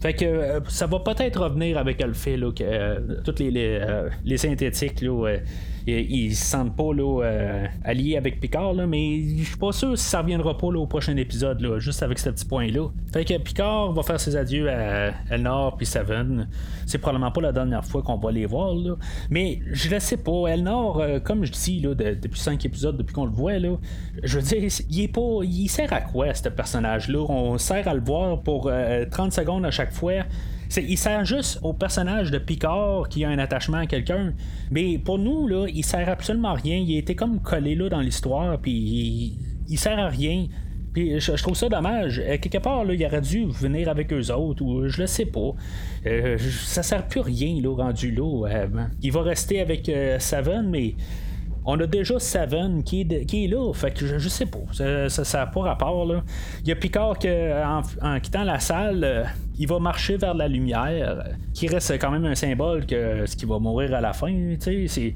Fait 0.00 0.14
que 0.14 0.24
euh, 0.24 0.60
ça 0.68 0.86
va 0.86 1.00
peut-être 1.00 1.42
revenir 1.42 1.76
avec 1.76 2.02
le 2.02 2.14
fait 2.14 2.36
que 2.36 2.62
euh, 2.62 3.20
toutes 3.22 3.38
les, 3.40 3.52
euh, 3.56 4.08
les 4.24 4.38
synthétiques 4.38 5.02
là, 5.02 5.36
ils 5.86 6.34
se 6.34 6.44
sentent 6.44 6.76
pas 6.76 6.92
là, 6.92 7.22
euh, 7.22 7.66
alliés 7.84 8.16
avec 8.16 8.40
Picard, 8.40 8.74
là, 8.74 8.86
mais 8.86 9.20
je 9.38 9.44
suis 9.44 9.56
pas 9.56 9.72
sûr 9.72 9.96
si 9.96 10.04
ça 10.04 10.20
reviendra 10.20 10.56
pas 10.56 10.66
au 10.66 10.86
prochain 10.86 11.16
épisode, 11.16 11.60
là, 11.60 11.78
juste 11.78 12.02
avec 12.02 12.18
ce 12.18 12.30
petit 12.30 12.44
point-là. 12.44 12.88
Fait 13.12 13.24
que 13.24 13.38
Picard 13.38 13.92
va 13.92 14.02
faire 14.02 14.20
ses 14.20 14.36
adieux 14.36 14.70
à 14.70 15.12
Elnor 15.30 15.76
puis 15.76 15.86
Seven. 15.86 16.48
C'est 16.86 16.98
probablement 16.98 17.30
pas 17.30 17.40
la 17.40 17.52
dernière 17.52 17.84
fois 17.84 18.02
qu'on 18.02 18.16
va 18.16 18.30
les 18.30 18.46
voir, 18.46 18.74
là. 18.74 18.96
mais 19.30 19.60
je 19.70 19.90
le 19.90 20.00
sais 20.00 20.16
pas. 20.16 20.46
Elnor, 20.48 21.00
euh, 21.00 21.20
comme 21.20 21.44
je 21.44 21.52
dis 21.52 21.80
là, 21.80 21.94
depuis 21.94 22.40
cinq 22.40 22.64
épisodes, 22.64 22.96
depuis 22.96 23.12
qu'on 23.12 23.24
le 23.24 23.32
voit, 23.32 23.58
là, 23.58 23.76
je 24.22 24.38
veux 24.38 24.44
dire, 24.44 24.70
il 24.90 25.00
est 25.00 25.08
pas. 25.08 25.40
Il 25.42 25.68
sert 25.68 25.92
à 25.92 26.00
quoi 26.00 26.32
ce 26.34 26.48
personnage-là? 26.48 27.20
On 27.28 27.58
sert 27.58 27.86
à 27.88 27.94
le 27.94 28.00
voir 28.00 28.42
pour 28.42 28.62
30 28.62 28.70
euh, 28.72 29.30
secondes 29.30 29.64
à 29.64 29.70
chaque 29.70 29.92
fois 29.92 30.24
il 30.76 30.96
sert 30.96 31.24
juste 31.24 31.58
au 31.62 31.72
personnage 31.72 32.30
de 32.30 32.38
Picard 32.38 33.08
qui 33.08 33.24
a 33.24 33.28
un 33.28 33.38
attachement 33.38 33.78
à 33.78 33.86
quelqu'un. 33.86 34.32
Mais 34.70 34.98
pour 34.98 35.18
nous, 35.18 35.48
là, 35.48 35.66
il 35.68 35.84
sert 35.84 36.08
absolument 36.08 36.50
à 36.50 36.54
rien. 36.54 36.76
Il 36.76 36.96
était 36.96 37.14
comme 37.16 37.40
collé 37.40 37.74
là 37.74 37.88
dans 37.88 38.00
l'histoire, 38.00 38.58
puis 38.58 39.38
il, 39.68 39.78
sert 39.78 39.98
à 39.98 40.08
rien. 40.08 40.46
Puis 40.92 41.20
je, 41.20 41.32
trouve 41.42 41.56
ça 41.56 41.68
dommage. 41.68 42.20
Euh, 42.20 42.36
quelque 42.38 42.58
part, 42.58 42.84
là, 42.84 42.94
il 42.94 43.04
aurait 43.04 43.20
dû 43.20 43.46
venir 43.46 43.88
avec 43.88 44.12
eux 44.12 44.32
autres, 44.32 44.62
ou 44.62 44.88
je 44.88 45.00
le 45.00 45.06
sais 45.06 45.26
pas. 45.26 45.54
Euh, 46.06 46.38
ça 46.38 46.82
sert 46.82 47.06
plus 47.06 47.20
rien, 47.20 47.60
là, 47.60 47.74
rendu 47.74 48.12
là. 48.12 48.46
Euh, 48.48 48.66
il 49.02 49.12
va 49.12 49.22
rester 49.22 49.60
avec 49.60 49.90
Seven, 50.18 50.68
mais 50.70 50.94
on 51.64 51.78
a 51.80 51.86
déjà 51.86 52.18
Seven 52.18 52.82
qui 52.84 53.00
est, 53.00 53.48
là. 53.48 53.72
Fait 53.72 53.92
que 53.92 54.06
je, 54.06 54.28
sais 54.28 54.46
pas. 54.46 55.08
Ça 55.08 55.38
n'a 55.38 55.46
pas 55.46 55.60
rapport. 55.60 56.06
Là. 56.06 56.22
Il 56.62 56.68
y 56.68 56.72
a 56.72 56.76
Picard 56.76 57.18
qui, 57.18 57.28
en, 57.28 58.20
quittant 58.20 58.44
la 58.44 58.58
salle, 58.60 59.26
il 59.60 59.68
va 59.68 59.78
marcher 59.78 60.16
vers 60.16 60.32
la 60.32 60.48
lumière, 60.48 61.22
qui 61.52 61.68
reste 61.68 61.92
quand 61.98 62.10
même 62.10 62.24
un 62.24 62.34
symbole 62.34 62.86
que 62.86 63.26
ce 63.26 63.36
qui 63.36 63.44
va 63.44 63.58
mourir 63.58 63.94
à 63.94 64.00
la 64.00 64.14
fin. 64.14 64.34
C'est, 64.58 65.12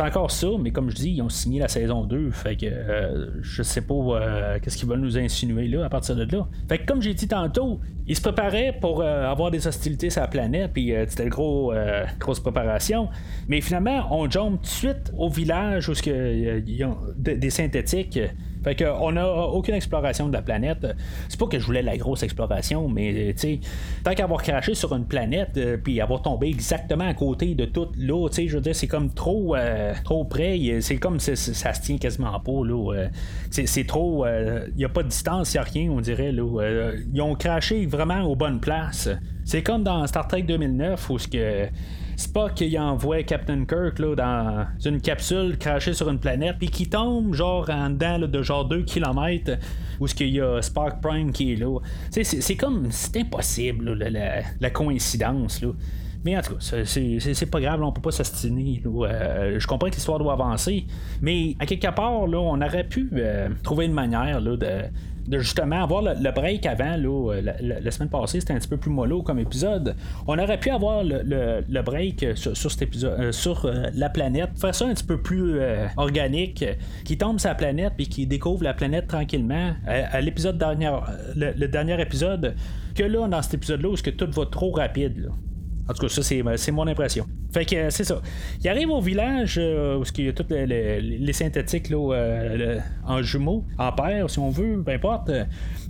encore 0.00 0.32
ça, 0.32 0.48
mais 0.60 0.72
comme 0.72 0.90
je 0.90 0.96
dis, 0.96 1.10
ils 1.10 1.22
ont 1.22 1.28
signé 1.28 1.60
la 1.60 1.68
saison 1.68 2.02
2. 2.02 2.32
Fait 2.32 2.56
que 2.56 2.66
euh, 2.66 3.28
je 3.40 3.62
sais 3.62 3.82
pas 3.82 3.94
euh, 3.94 4.58
qu'est-ce 4.60 4.76
qu'ils 4.78 4.88
veulent 4.88 4.98
nous 4.98 5.16
insinuer 5.16 5.68
là 5.68 5.84
à 5.84 5.88
partir 5.88 6.16
de 6.16 6.24
là. 6.24 6.48
Fait 6.68 6.78
que 6.78 6.86
comme 6.86 7.02
j'ai 7.02 7.14
dit 7.14 7.28
tantôt, 7.28 7.78
ils 8.08 8.16
se 8.16 8.20
préparaient 8.20 8.76
pour 8.80 9.00
euh, 9.00 9.30
avoir 9.30 9.52
des 9.52 9.64
hostilités 9.64 10.10
sur 10.10 10.22
la 10.22 10.28
planète, 10.28 10.72
puis 10.72 10.92
c'était 11.06 11.22
une 11.22 11.28
gros, 11.28 11.72
grosse 12.18 12.40
préparation. 12.40 13.08
Mais 13.46 13.60
finalement, 13.60 14.08
on 14.10 14.28
jump 14.28 14.56
tout 14.56 14.62
de 14.62 14.66
suite 14.66 15.12
au 15.16 15.28
village 15.28 15.88
où 15.88 15.92
il 16.04 16.68
y 16.68 16.82
a 16.82 16.90
des 17.16 17.50
synthétiques 17.50 18.18
fait 18.64 18.74
qu'on 18.74 19.12
n'a 19.12 19.28
aucune 19.28 19.74
exploration 19.74 20.28
de 20.28 20.32
la 20.32 20.42
planète. 20.42 20.86
C'est 21.28 21.38
pas 21.38 21.46
que 21.46 21.58
je 21.58 21.66
voulais 21.66 21.82
la 21.82 21.96
grosse 21.96 22.22
exploration, 22.22 22.88
mais 22.88 23.34
tu 23.34 23.40
sais, 23.40 23.60
tant 24.02 24.14
qu'avoir 24.14 24.42
craché 24.42 24.74
sur 24.74 24.94
une 24.94 25.04
planète, 25.04 25.56
euh, 25.56 25.76
puis 25.76 26.00
avoir 26.00 26.22
tombé 26.22 26.48
exactement 26.48 27.06
à 27.06 27.14
côté 27.14 27.54
de 27.54 27.66
toute 27.66 27.96
l'eau, 27.96 28.28
tu 28.28 28.36
sais, 28.36 28.48
je 28.48 28.56
veux 28.56 28.62
dire, 28.62 28.74
c'est 28.74 28.86
comme 28.86 29.12
trop, 29.12 29.54
euh, 29.54 29.92
trop 30.04 30.24
près. 30.24 30.58
C'est 30.80 30.96
comme 30.96 31.20
ça 31.20 31.36
se 31.36 31.80
tient 31.82 31.98
quasiment 31.98 32.40
pas, 32.40 32.64
là. 32.64 32.94
Euh, 32.94 33.08
c'est 33.50 33.86
trop. 33.86 34.26
Il 34.26 34.76
n'y 34.76 34.84
a 34.84 34.88
pas 34.88 35.02
de 35.02 35.08
distance, 35.08 35.54
il 35.54 35.58
n'y 35.58 35.60
a 35.60 35.64
rien, 35.64 35.90
on 35.90 36.00
dirait, 36.00 36.32
là. 36.32 36.92
ils 37.12 37.20
ont 37.20 37.34
craché 37.34 37.86
vraiment 37.86 38.22
aux 38.22 38.36
bonnes 38.36 38.60
places. 38.60 39.08
C'est 39.44 39.62
comme 39.62 39.84
dans 39.84 40.06
Star 40.06 40.26
Trek 40.26 40.42
2009 40.42 41.10
où 41.10 41.18
ce 41.18 41.28
que 41.28 41.68
Spock 42.16 42.60
il 42.60 42.78
envoie 42.78 43.22
Captain 43.22 43.64
Kirk 43.64 43.98
là, 43.98 44.14
dans 44.14 44.66
une 44.84 45.00
capsule 45.00 45.56
crachée 45.58 45.94
sur 45.94 46.08
une 46.08 46.18
planète 46.18 46.56
puis 46.58 46.68
qui 46.68 46.88
tombe 46.88 47.34
genre 47.34 47.68
en 47.70 47.90
dedans 47.90 48.18
de 48.18 48.42
genre 48.42 48.64
2 48.64 48.82
km 48.82 49.58
où 50.00 50.06
ce 50.06 50.14
qu'il 50.14 50.30
y 50.30 50.40
a 50.40 50.60
Spark 50.62 51.00
Prime 51.00 51.32
qui 51.32 51.52
est 51.52 51.56
là. 51.56 51.78
C'est, 52.10 52.56
comme 52.56 52.90
c'est 52.90 53.20
impossible 53.20 53.94
la, 53.94 54.70
coïncidence 54.70 55.62
là. 55.62 55.68
Mais 56.24 56.38
en 56.38 56.40
tout 56.40 56.54
cas, 56.54 56.84
c'est 56.86 57.50
pas 57.50 57.60
grave, 57.60 57.82
on 57.82 57.92
peut 57.92 58.00
pas 58.00 58.10
s'astiner. 58.10 58.80
je 58.82 59.66
comprends 59.66 59.90
que 59.90 59.94
l'histoire 59.94 60.18
doit 60.18 60.32
avancer, 60.32 60.86
mais 61.20 61.54
à 61.58 61.66
quelque 61.66 61.94
part, 61.94 62.26
là, 62.26 62.38
on 62.38 62.62
aurait 62.62 62.84
pu 62.84 63.10
trouver 63.62 63.84
une 63.84 63.92
manière 63.92 64.40
là, 64.40 64.56
de 64.56 64.84
de 65.26 65.38
justement 65.38 65.82
avoir 65.82 66.02
le, 66.02 66.30
break 66.32 66.66
avant, 66.66 66.96
là, 66.96 67.40
la, 67.60 67.90
semaine 67.90 68.08
passée, 68.08 68.40
c'était 68.40 68.52
un 68.52 68.58
petit 68.58 68.68
peu 68.68 68.76
plus 68.76 68.90
mollo 68.90 69.22
comme 69.22 69.38
épisode. 69.38 69.96
On 70.26 70.38
aurait 70.38 70.58
pu 70.58 70.70
avoir 70.70 71.02
le, 71.02 71.82
break 71.82 72.36
sur, 72.36 72.70
cet 72.70 72.82
épisode, 72.82 73.18
euh, 73.18 73.32
sur 73.32 73.64
euh, 73.64 73.86
la 73.94 74.08
planète, 74.08 74.50
faire 74.56 74.74
ça 74.74 74.86
un 74.86 74.94
petit 74.94 75.04
peu 75.04 75.18
plus 75.18 75.60
euh, 75.60 75.86
organique, 75.96 76.64
qui 77.04 77.16
tombe 77.18 77.38
la 77.44 77.54
planète 77.54 77.94
puis 77.96 78.08
qui 78.08 78.26
découvre 78.26 78.64
la 78.64 78.74
planète 78.74 79.06
tranquillement. 79.06 79.74
À, 79.86 80.20
l'épisode 80.20 80.58
dernier, 80.58 80.90
le, 81.36 81.66
dernier 81.66 82.00
épisode, 82.00 82.54
que 82.94 83.02
là, 83.02 83.26
dans 83.28 83.42
cet 83.42 83.54
épisode-là, 83.54 83.88
où 83.88 83.94
que 83.94 84.10
tout 84.10 84.30
va 84.30 84.46
trop 84.46 84.70
rapide. 84.72 85.18
Là. 85.18 85.30
En 85.88 85.92
tout 85.92 86.00
cas, 86.00 86.08
ça, 86.08 86.22
c'est, 86.22 86.72
mon 86.72 86.86
impression. 86.86 87.26
Fait 87.52 87.66
que 87.66 87.90
c'est 87.90 88.04
ça. 88.04 88.20
Il 88.62 88.68
arrive 88.68 88.90
au 88.90 89.02
village 89.02 89.56
euh, 89.58 89.98
où 89.98 90.04
il 90.16 90.24
y 90.24 90.28
a 90.28 90.32
tous 90.32 90.46
les, 90.50 91.32
synthétiques 91.32 91.90
là, 91.90 92.14
euh, 92.14 92.78
en 93.06 93.22
jumeaux, 93.22 93.64
en 93.78 93.92
paire, 93.92 94.30
si 94.30 94.38
on 94.38 94.48
veut, 94.48 94.82
peu 94.82 94.92
importe. 94.92 95.30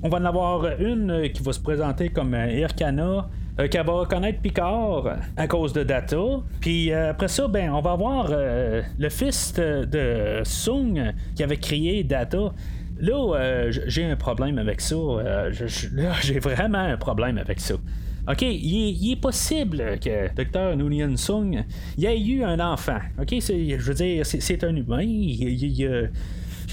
On 0.03 0.09
va 0.09 0.19
en 0.19 0.25
avoir 0.25 0.81
une 0.81 1.31
qui 1.33 1.43
va 1.43 1.53
se 1.53 1.61
présenter 1.61 2.09
comme 2.09 2.35
Irkana. 2.35 3.29
Euh, 3.61 3.69
qui 3.69 3.77
va 3.77 3.85
reconnaître 3.85 4.41
Picard 4.41 5.17
à 5.37 5.47
cause 5.47 5.73
de 5.73 5.85
Data. 5.85 6.17
Puis 6.61 6.93
après 6.93 7.29
ça, 7.29 7.47
ben, 7.47 7.71
on 7.71 7.81
va 7.81 7.93
avoir 7.93 8.31
le 8.31 9.09
fils 9.11 9.55
de, 9.55 10.41
Sung 10.43 11.15
qui 11.37 11.45
avait 11.45 11.59
créé 11.59 12.03
Data. 12.03 12.53
Là, 12.99 13.71
j'ai 13.71 14.05
un 14.07 14.17
problème 14.17 14.59
avec 14.59 14.81
ça. 14.81 14.97
j'ai 15.53 16.41
vraiment 16.41 16.79
un 16.79 16.97
problème 16.97 17.39
avec 17.39 17.61
ça. 17.61 17.75
OK, 18.27 18.41
il 18.41 19.13
est, 19.13 19.17
possible 19.17 19.99
que 20.01 20.29
Dr. 20.35 20.77
Nguyen 20.77 21.17
Sung 21.17 21.63
ait 22.03 22.21
eu 22.21 22.43
un 22.43 22.59
enfant. 22.59 22.99
OK, 23.21 23.35
je 23.39 23.77
veux 23.77 23.95
dire, 23.95 24.25
c'est 24.25 24.65
un 24.65 24.75
humain. 24.75 25.05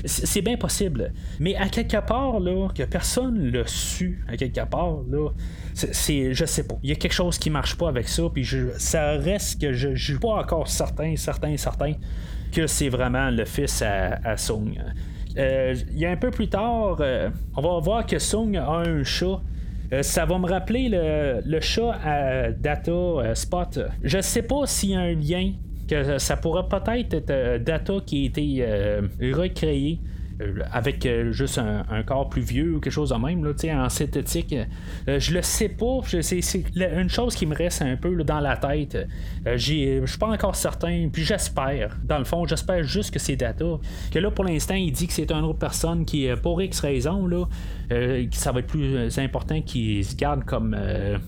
c'est 0.05 0.41
bien 0.41 0.55
possible. 0.55 1.11
Mais 1.39 1.55
à 1.57 1.67
quelque 1.67 1.97
part, 2.05 2.39
là, 2.39 2.69
que 2.73 2.83
personne 2.83 3.51
l'a 3.51 3.63
su, 3.65 4.23
à 4.29 4.37
quelque 4.37 4.63
part, 4.65 4.99
là, 5.09 5.29
c'est, 5.73 6.33
je 6.33 6.45
sais 6.45 6.63
pas. 6.63 6.75
Il 6.83 6.89
y 6.89 6.93
a 6.93 6.95
quelque 6.95 7.13
chose 7.13 7.37
qui 7.37 7.49
marche 7.49 7.75
pas 7.75 7.89
avec 7.89 8.07
ça, 8.07 8.23
puis 8.33 8.45
je, 8.45 8.69
ça 8.77 9.11
reste 9.17 9.59
que 9.59 9.73
je, 9.73 9.93
je 9.93 10.11
suis 10.11 10.19
pas 10.19 10.35
encore 10.35 10.69
certain, 10.69 11.17
certain, 11.17 11.57
certain 11.57 11.95
que 12.53 12.65
c'est 12.67 12.89
vraiment 12.89 13.29
le 13.29 13.43
fils 13.43 13.81
à, 13.81 14.37
Sung. 14.37 14.81
Euh, 15.37 15.75
il 15.91 15.99
y 15.99 16.05
a 16.05 16.11
un 16.11 16.17
peu 16.17 16.31
plus 16.31 16.49
tard, 16.49 16.97
euh, 16.99 17.29
on 17.55 17.61
va 17.61 17.79
voir 17.79 18.05
que 18.05 18.19
Sung 18.19 18.55
a 18.57 18.69
un 18.69 19.03
chat 19.03 19.41
euh, 19.93 20.03
ça 20.03 20.25
va 20.25 20.37
me 20.37 20.47
rappeler 20.47 20.89
le, 20.89 21.59
chat 21.59 21.91
à 22.03 22.51
Data 22.51 22.91
euh, 22.91 23.35
Spot. 23.35 23.79
Je 24.03 24.21
sais 24.21 24.43
pas 24.43 24.65
s'il 24.65 24.91
y 24.91 24.95
a 24.95 25.01
un 25.01 25.13
lien 25.13 25.53
que 25.89 26.17
ça 26.17 26.37
pourrait 26.37 26.67
peut-être 26.69 27.13
être 27.13 27.29
euh, 27.29 27.59
Data 27.59 27.95
qui 28.05 28.23
a 28.23 28.25
été 28.25 29.33
recréé 29.33 29.99
avec 30.71 31.05
euh, 31.05 31.31
juste 31.31 31.57
un, 31.57 32.03
corps 32.03 32.29
plus 32.29 32.41
vieux 32.41 32.75
ou 32.75 32.79
quelque 32.79 32.93
chose 32.93 33.09
de 33.09 33.15
même, 33.15 33.43
là, 33.43 33.51
en 33.83 33.89
synthétique. 33.89 34.55
Euh, 35.07 35.19
je 35.19 35.33
le 35.33 35.41
sais 35.41 35.69
pas. 35.69 35.99
C'est 36.21 36.41
une 36.75 37.09
chose 37.09 37.35
qui 37.35 37.45
me 37.45 37.55
reste 37.55 37.81
un 37.81 37.95
peu 37.95 38.23
dans 38.23 38.39
la 38.39 38.57
tête. 38.57 38.97
Je 39.45 40.03
suis 40.05 40.17
pas 40.19 40.27
encore 40.27 40.55
certain. 40.55 41.09
Puis 41.11 41.23
j'espère, 41.23 41.97
dans 42.03 42.17
le 42.17 42.25
fond, 42.25 42.45
j'espère 42.45 42.83
juste 42.83 43.11
que 43.11 43.19
c'est 43.19 43.35
Data. 43.35 43.65
Que 44.11 44.19
là, 44.19 44.31
pour 44.31 44.45
l'instant, 44.45 44.75
il 44.75 44.91
dit 44.91 45.07
que 45.07 45.13
c'est 45.13 45.31
une 45.31 45.43
autre 45.43 45.59
personne 45.59 46.05
qui, 46.05 46.27
pour 46.41 46.61
X 46.61 46.79
raison, 46.79 47.27
là, 47.27 47.45
ça 48.31 48.51
va 48.51 48.59
être 48.59 48.67
plus 48.67 49.19
important 49.19 49.61
qu'il 49.61 50.03
se 50.05 50.15
garde 50.15 50.43
comme 50.45 50.75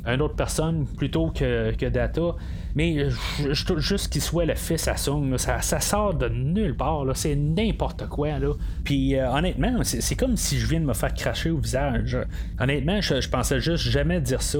une 0.06 0.22
autre 0.22 0.36
personne 0.36 0.86
plutôt 0.98 1.30
que, 1.30 1.74
que 1.76 1.86
Data. 1.86 2.36
Mais 2.76 3.10
je, 3.52 3.78
juste 3.78 4.12
qu'il 4.12 4.22
soit 4.22 4.46
le 4.46 4.56
fils 4.56 4.88
à 4.88 4.98
Sung, 4.98 5.38
ça, 5.38 5.62
sort 5.62 6.16
de 6.16 6.28
nulle 6.30 6.76
part. 6.76 7.06
C'est 7.16 7.36
n'importe 7.36 8.08
quoi. 8.08 8.40
Là. 8.40 8.54
Puis 8.84 9.03
euh, 9.12 9.32
honnêtement, 9.32 9.80
c'est 9.84 10.16
comme 10.16 10.38
si 10.38 10.60
je 10.60 10.68
viens 10.68 10.80
de 10.80 10.86
me 10.86 10.94
faire 10.94 11.14
cracher 11.14 11.50
au 11.50 11.58
visage. 11.58 12.18
Honnêtement, 12.60 13.02
je, 13.02 13.28
pensais 13.30 13.60
juste 13.60 13.84
jamais 13.84 14.22
dire 14.22 14.42
ça. 14.42 14.60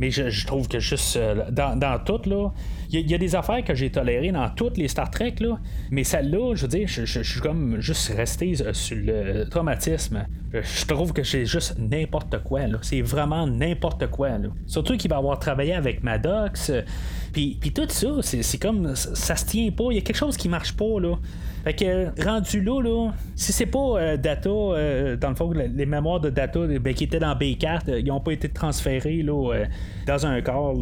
Mais 0.00 0.10
je, 0.10 0.46
trouve 0.46 0.68
que 0.68 0.80
juste 0.80 1.16
euh, 1.16 1.50
dans, 1.50 1.78
dans, 1.78 2.00
là, 2.26 2.50
il 2.90 3.10
y, 3.10 3.14
a 3.14 3.18
des 3.18 3.34
affaires 3.34 3.64
que 3.64 3.74
j'ai 3.74 3.90
tolérées 3.90 4.30
dans 4.32 4.48
toutes 4.50 4.76
les 4.76 4.88
Star 4.88 5.10
Trek, 5.10 5.34
là, 5.40 5.58
mais 5.90 6.04
celle-là, 6.04 6.54
je 6.54 6.62
veux 6.62 6.68
dire, 6.68 6.86
je, 6.86 7.22
suis 7.22 7.40
comme 7.40 7.80
juste 7.80 8.12
resté 8.14 8.54
euh, 8.60 8.72
sur 8.72 8.96
le 9.00 9.48
traumatisme. 9.48 10.26
Je, 10.52 10.84
trouve 10.86 11.12
que 11.12 11.24
c'est 11.24 11.46
juste 11.46 11.76
n'importe 11.78 12.42
quoi, 12.44 12.66
là. 12.66 12.78
C'est 12.82 13.02
vraiment 13.02 13.46
n'importe 13.46 14.06
quoi. 14.08 14.30
Surtout 14.66 14.96
qu'il 14.96 15.10
va 15.10 15.16
avoir 15.16 15.38
travaillé 15.38 15.74
avec 15.74 16.04
Maddox. 16.04 16.70
Puis, 17.32 17.58
puis 17.60 17.72
tout 17.72 17.88
ça, 17.88 18.08
c'est 18.22 18.58
comme. 18.58 18.94
Ça 18.94 19.34
se 19.34 19.44
tient 19.46 19.70
pas. 19.72 19.86
Il 19.90 19.96
y 19.96 19.98
a 19.98 20.02
quelque 20.02 20.16
chose 20.16 20.36
qui 20.36 20.48
marche 20.48 20.76
pas, 20.76 21.00
là. 21.00 21.16
Fait 21.64 21.72
que 21.72 22.22
rendu 22.22 22.60
là, 22.60 22.82
là 22.82 23.12
si 23.34 23.52
c'est 23.52 23.66
pas 23.66 23.78
euh, 23.78 24.16
Data, 24.18 24.50
euh, 24.50 25.16
dans 25.16 25.30
le 25.30 25.34
fond, 25.34 25.50
les 25.50 25.86
mémoires 25.86 26.20
de 26.20 26.28
Data 26.28 26.60
ben, 26.66 26.92
qui 26.92 27.04
étaient 27.04 27.18
dans 27.18 27.34
B4, 27.34 28.00
ils 28.00 28.04
n'ont 28.04 28.20
pas 28.20 28.32
été 28.32 28.50
transférés 28.50 29.22
là, 29.22 29.64
dans 30.06 30.26
un 30.26 30.40
corps 30.42 30.74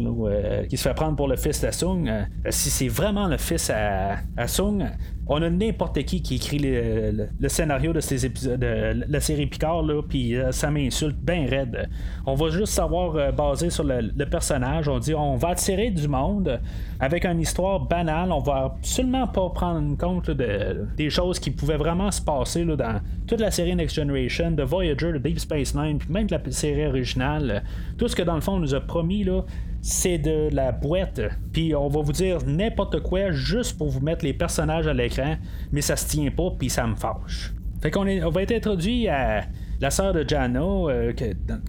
qui 0.69 0.77
se 0.77 0.87
fait 0.87 0.93
prendre 0.93 1.15
pour 1.15 1.27
le 1.27 1.35
fils 1.35 1.61
de 1.61 1.71
Sung. 1.71 2.09
si 2.49 2.69
c'est 2.69 2.87
vraiment 2.87 3.27
le 3.27 3.37
fils 3.37 3.69
à, 3.69 4.17
à 4.37 4.47
Sung, 4.47 4.83
on 5.27 5.41
a 5.41 5.49
n'importe 5.49 6.03
qui 6.03 6.21
qui 6.21 6.35
écrit 6.35 6.59
le, 6.59 7.49
scénario 7.49 7.93
de 7.93 7.99
ces 7.99 8.25
épisodes, 8.25 8.59
de 8.59 9.05
la 9.07 9.19
série 9.19 9.45
Picard, 9.45 9.83
là, 9.83 10.01
puis 10.01 10.35
euh, 10.35 10.51
ça 10.51 10.69
m'insulte 10.69 11.17
bien 11.17 11.47
raide. 11.47 11.89
On 12.25 12.35
va 12.35 12.49
juste 12.49 12.73
savoir 12.73 13.15
euh, 13.15 13.31
baser 13.31 13.69
sur 13.69 13.83
le, 13.83 14.25
personnage. 14.25 14.87
On 14.87 14.99
dit 14.99 15.13
on 15.13 15.35
va 15.35 15.49
attirer 15.49 15.91
du 15.91 16.07
monde 16.07 16.59
avec 16.99 17.25
une 17.25 17.39
histoire 17.39 17.79
banale. 17.79 18.31
On 18.31 18.39
va 18.39 18.75
absolument 18.75 19.27
pas 19.27 19.49
prendre 19.49 19.97
compte 19.97 20.29
de, 20.29 20.85
des 20.97 21.09
choses 21.09 21.39
qui 21.39 21.51
pouvaient 21.51 21.77
vraiment 21.77 22.11
se 22.11 22.21
passer 22.21 22.65
dans 22.65 22.99
toute 23.27 23.39
la 23.39 23.51
série 23.51 23.75
Next 23.75 23.95
Generation, 23.95 24.51
de 24.51 24.63
Voyager, 24.63 25.13
de 25.13 25.17
Deep 25.17 25.39
Space 25.39 25.75
Nine, 25.75 25.97
puis 25.99 26.11
même 26.11 26.27
de 26.27 26.35
la 26.35 26.51
série 26.51 26.85
originale. 26.85 27.63
Tout 27.97 28.07
ce 28.07 28.15
que 28.15 28.23
dans 28.23 28.35
le 28.35 28.41
fond 28.41 28.53
on 28.53 28.59
nous 28.59 28.75
a 28.75 28.81
promis 28.81 29.23
là 29.23 29.43
c'est 29.83 30.17
de 30.17 30.47
la 30.51 30.71
boîte. 30.71 31.21
Puis 31.51 31.75
on 31.75 31.89
va 31.89 32.01
vous 32.01 32.13
dire 32.13 32.39
n'importe 32.47 33.01
quoi 33.01 33.31
juste 33.31 33.77
pour 33.77 33.89
vous 33.89 33.99
mettre 33.99 34.23
les 34.23 34.33
personnages 34.33 34.87
à 34.87 34.93
l'écran, 34.93 35.35
mais 35.71 35.81
ça 35.81 35.97
se 35.97 36.07
tient 36.07 36.31
pas, 36.31 36.51
puis 36.57 36.69
ça 36.69 36.87
me 36.87 36.95
fâche. 36.95 37.53
Fait 37.81 37.91
qu'on 37.91 38.07
on 38.07 38.29
va 38.29 38.41
être 38.43 38.53
introduit 38.53 39.09
à 39.09 39.41
la 39.81 39.91
sœur 39.91 40.13
de 40.13 40.23
Jano, 40.25 40.89
euh, 40.89 41.11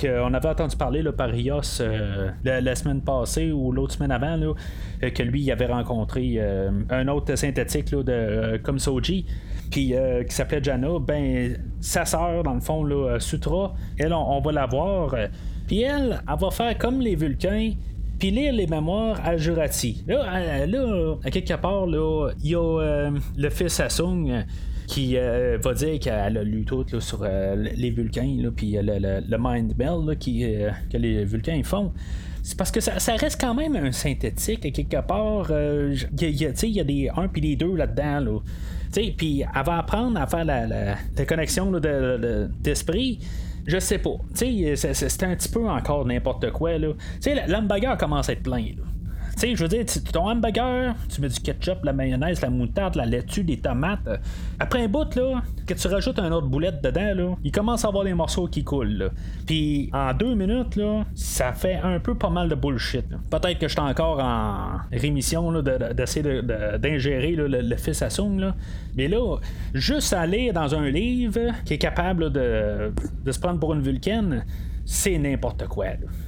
qu'on 0.01 0.33
avait 0.33 0.49
entendu 0.49 0.77
parler 0.77 1.03
par 1.11 1.29
Rios 1.29 1.81
euh, 1.81 2.31
la, 2.45 2.75
semaine 2.77 3.01
passée 3.01 3.51
ou 3.51 3.73
l'autre 3.73 3.95
semaine 3.95 4.13
avant, 4.13 4.39
euh, 4.41 5.11
que 5.11 5.23
lui 5.25 5.43
il 5.43 5.51
avait 5.51 5.67
rencontré 5.67 6.41
un 6.91 7.09
autre 7.09 7.35
synthétique 7.35 7.91
de, 7.91 8.59
comme 8.63 8.79
Soji. 8.79 9.27
Puis, 9.73 9.93
qui 10.29 10.35
s'appelait 10.37 10.63
Jana, 10.63 11.01
ben 11.01 11.57
sa 11.81 12.05
sœur, 12.05 12.45
dans 12.45 12.55
le 12.55 12.61
fond, 12.61 12.87
Sutra, 13.19 13.75
elle, 13.99 14.13
on, 14.13 14.37
on 14.37 14.41
va 14.41 14.53
la 14.53 14.67
voir. 14.67 15.17
Puis 15.67 15.83
elle, 15.83 16.23
elle 16.29 16.39
va 16.39 16.51
faire 16.53 16.79
comme 16.79 17.01
les 17.01 17.17
Vulcains, 17.17 17.73
lire 18.31 18.53
les 18.53 18.67
mémoires 18.67 19.21
à 19.25 19.37
Jurati. 19.37 20.05
Là, 20.07 20.25
euh, 20.27 21.15
à 21.25 21.31
quelque 21.31 21.55
part, 21.55 21.87
là, 21.87 22.31
il 22.43 22.51
y 22.51 22.55
a 22.55 22.81
euh, 22.81 23.11
le 23.37 23.51
fils 23.51 23.81
Asung 23.81 24.45
qui 24.87 25.17
euh, 25.17 25.59
va 25.63 25.73
dire 25.75 25.99
qu'elle 25.99 26.37
a 26.37 26.43
lu 26.43 26.65
tout 26.65 26.85
sur 27.01 27.25
les 27.25 27.91
Vulcains, 27.91 28.37
puis 28.55 28.77
le, 28.81 29.37
Mind 29.39 29.75
Bell 29.75 30.17
que 30.19 30.97
les 30.97 31.25
Vulcains 31.25 31.63
font. 31.65 31.93
C'est 32.43 32.59
parce 32.59 32.71
que 32.71 32.81
ça, 32.81 33.17
reste 33.17 33.41
quand 33.41 33.55
même 33.55 33.75
un 33.75 33.91
synthétique, 33.93 34.67
à 34.67 34.71
quelque 34.71 35.01
part. 35.01 35.51
Il 35.51 36.31
y, 36.31 36.45
y, 36.45 36.81
a 36.81 36.85
des 36.85 37.11
1 37.17 37.29
puis 37.29 37.41
des 37.41 37.57
2 37.57 37.75
là-dedans. 37.75 38.21
Là. 38.21 38.39
Puis 38.93 39.41
elle 39.41 39.65
va 39.65 39.79
apprendre 39.79 40.21
à 40.21 40.27
faire 40.27 40.45
la, 40.45 40.67
la, 40.67 41.25
connexion 41.25 41.73
d'esprit. 42.61 43.19
Je 43.67 43.79
sais 43.79 43.99
pas. 43.99 44.17
Tu 44.37 44.77
sais, 44.77 44.95
c'est 44.95 45.23
un 45.23 45.35
petit 45.35 45.49
peu 45.49 45.69
encore 45.69 46.05
n'importe 46.05 46.51
quoi, 46.51 46.79
là. 46.79 46.93
Tu 47.21 47.31
sais, 47.31 47.47
l'hamburger 47.47 47.97
commence 47.99 48.29
à 48.29 48.33
être 48.33 48.43
plein, 48.43 48.59
là. 48.59 48.83
Tu 49.35 49.41
sais, 49.41 49.57
je 49.57 49.63
veux 49.63 49.69
dire, 49.69 49.85
ton 50.13 50.29
hamburger, 50.29 50.95
tu 51.09 51.21
mets 51.21 51.29
du 51.29 51.41
ketchup, 51.41 51.85
la 51.85 51.93
mayonnaise, 51.93 52.41
la 52.41 52.51
moutarde, 52.51 52.95
la 52.95 53.05
laitue, 53.05 53.43
des 53.43 53.57
tomates. 53.57 54.07
Euh, 54.07 54.17
après 54.61 54.85
un 54.85 54.89
bout, 54.89 55.13
là, 55.17 55.43
que 55.67 55.75
tu 55.75 55.89
rajoutes 55.89 56.19
un 56.19 56.31
autre 56.31 56.47
boulette 56.47 56.83
dedans, 56.83 57.15
là, 57.15 57.37
il 57.43 57.51
commence 57.51 57.85
à 57.85 57.89
avoir 57.89 58.05
des 58.05 58.15
morceaux 58.15 58.47
qui 58.47 58.63
coulent, 58.63 58.97
là. 58.97 59.09
Puis 59.47 59.91
en 59.93 60.15
deux 60.15 60.35
minutes, 60.35 60.77
là, 60.77 61.05
ça 61.15 61.53
fait 61.53 61.81
un 61.83 61.99
peu 61.99 62.15
pas 62.15 62.31
mal 62.31 62.49
de 62.49 62.55
bullshit. 62.55 63.07
Peut-être 63.31 63.59
que 63.59 63.67
je 63.67 63.73
suis 63.73 63.81
encore 63.81 64.21
en 64.21 64.79
rémission 64.93 65.53
d'essayer 65.63 66.43
d'ingérer 66.79 67.33
le, 67.33 67.77
fils 67.77 68.03
à 68.03 68.11
Sung, 68.11 68.39
là. 68.39 68.55
Mais 68.97 69.09
là, 69.09 69.39
juste 69.75 70.13
aller 70.13 70.53
dans 70.53 70.75
un 70.75 70.89
livre 70.89 71.53
qui 71.65 71.75
est 71.75 71.79
capable 71.79 72.31
de, 72.31 72.93
de 73.25 73.33
se 73.33 73.41
prendre 73.41 73.59
pour 73.59 73.75
une 73.75 73.83
vulcaine, 73.83 74.45
c'est 74.85 75.19
n'importe 75.19 75.67
quoi. 75.67 75.87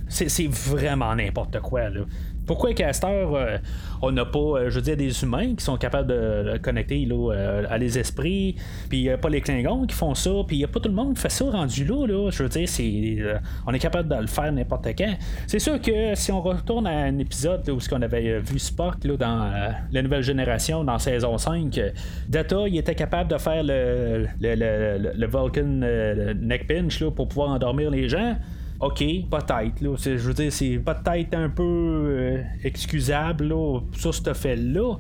C'est 0.09 0.49
vraiment 0.49 1.15
n'importe 1.15 1.61
quoi. 1.61 1.89
Là. 1.91 2.01
Pourquoi 2.47 2.73
Caster, 2.75 3.09
euh, 3.09 3.59
on 4.03 4.13
n'a 4.13 4.25
pas, 4.25 4.39
euh, 4.39 4.71
je 4.71 4.77
veux 4.77 4.83
dire, 4.83 4.97
des 4.97 5.23
humains 5.23 5.55
qui 5.57 5.65
sont 5.65 5.77
capables 5.77 6.09
de 6.09 6.59
connecter 6.59 7.07
euh, 7.11 7.65
à 7.69 7.77
les 7.77 7.99
esprits, 7.99 8.55
puis 8.89 8.99
il 8.99 9.03
n'y 9.03 9.11
a 9.11 9.19
pas 9.19 9.29
les 9.29 9.41
Klingons 9.41 9.85
qui 9.87 9.95
font 9.97 10.15
ça, 10.15 10.31
puis 10.47 10.57
il 10.57 10.59
n'y 10.61 10.65
a 10.65 10.69
pas 10.69 10.79
tout 10.79 10.89
le 10.89 10.95
monde 10.95 11.15
qui 11.15 11.23
fait 11.23 11.31
ça 11.31 11.45
rendu 11.51 11.85
là. 11.85 12.31
Je 12.31 12.43
veux 12.45 12.49
dire, 12.49 12.69
c'est, 12.69 13.19
on 13.67 13.75
est 13.75 13.79
capable 13.81 14.09
de 14.09 14.21
le 14.21 14.29
faire 14.29 14.53
n'importe 14.53 14.87
quand. 14.97 15.15
C'est 15.49 15.59
sûr 15.59 15.81
que 15.81 16.15
si 16.15 16.31
on 16.31 16.41
retourne 16.41 16.87
à 16.87 17.05
un 17.05 17.19
épisode 17.19 17.69
où 17.69 17.79
on 17.93 18.03
avait 18.03 18.39
vu 18.39 18.59
Spock 18.61 19.03
là, 19.05 19.17
dans 19.17 19.53
la 19.91 20.03
nouvelle 20.03 20.23
génération, 20.23 20.85
dans 20.85 20.99
saison 20.99 21.37
5, 21.39 21.81
Data, 22.29 22.69
il 22.69 22.79
était 22.79 22.95
capable 22.95 23.31
de 23.31 23.39
faire 23.39 23.65
le, 23.65 24.27
le, 24.41 24.55
le, 24.55 25.13
le 25.17 25.27
Vulcan 25.27 26.37
neck 26.41 26.69
pinch 26.69 27.01
là, 27.01 27.11
pour 27.11 27.27
pouvoir 27.29 27.51
endormir 27.51 27.91
les 27.91 28.09
gens. 28.09 28.37
OK, 28.81 28.99
peut-être. 28.99 29.81
Là, 29.81 29.97
je 29.97 30.17
veux 30.17 30.35
dire, 30.35 30.53
c'est 30.53 30.79
peut-être 30.79 31.35
un 31.35 31.49
peu 31.49 31.63
euh, 31.63 32.43
excusable 32.63 33.49
là, 33.49 33.81
sur 33.93 34.15
ce 34.15 34.35
fait-là. 34.35 34.97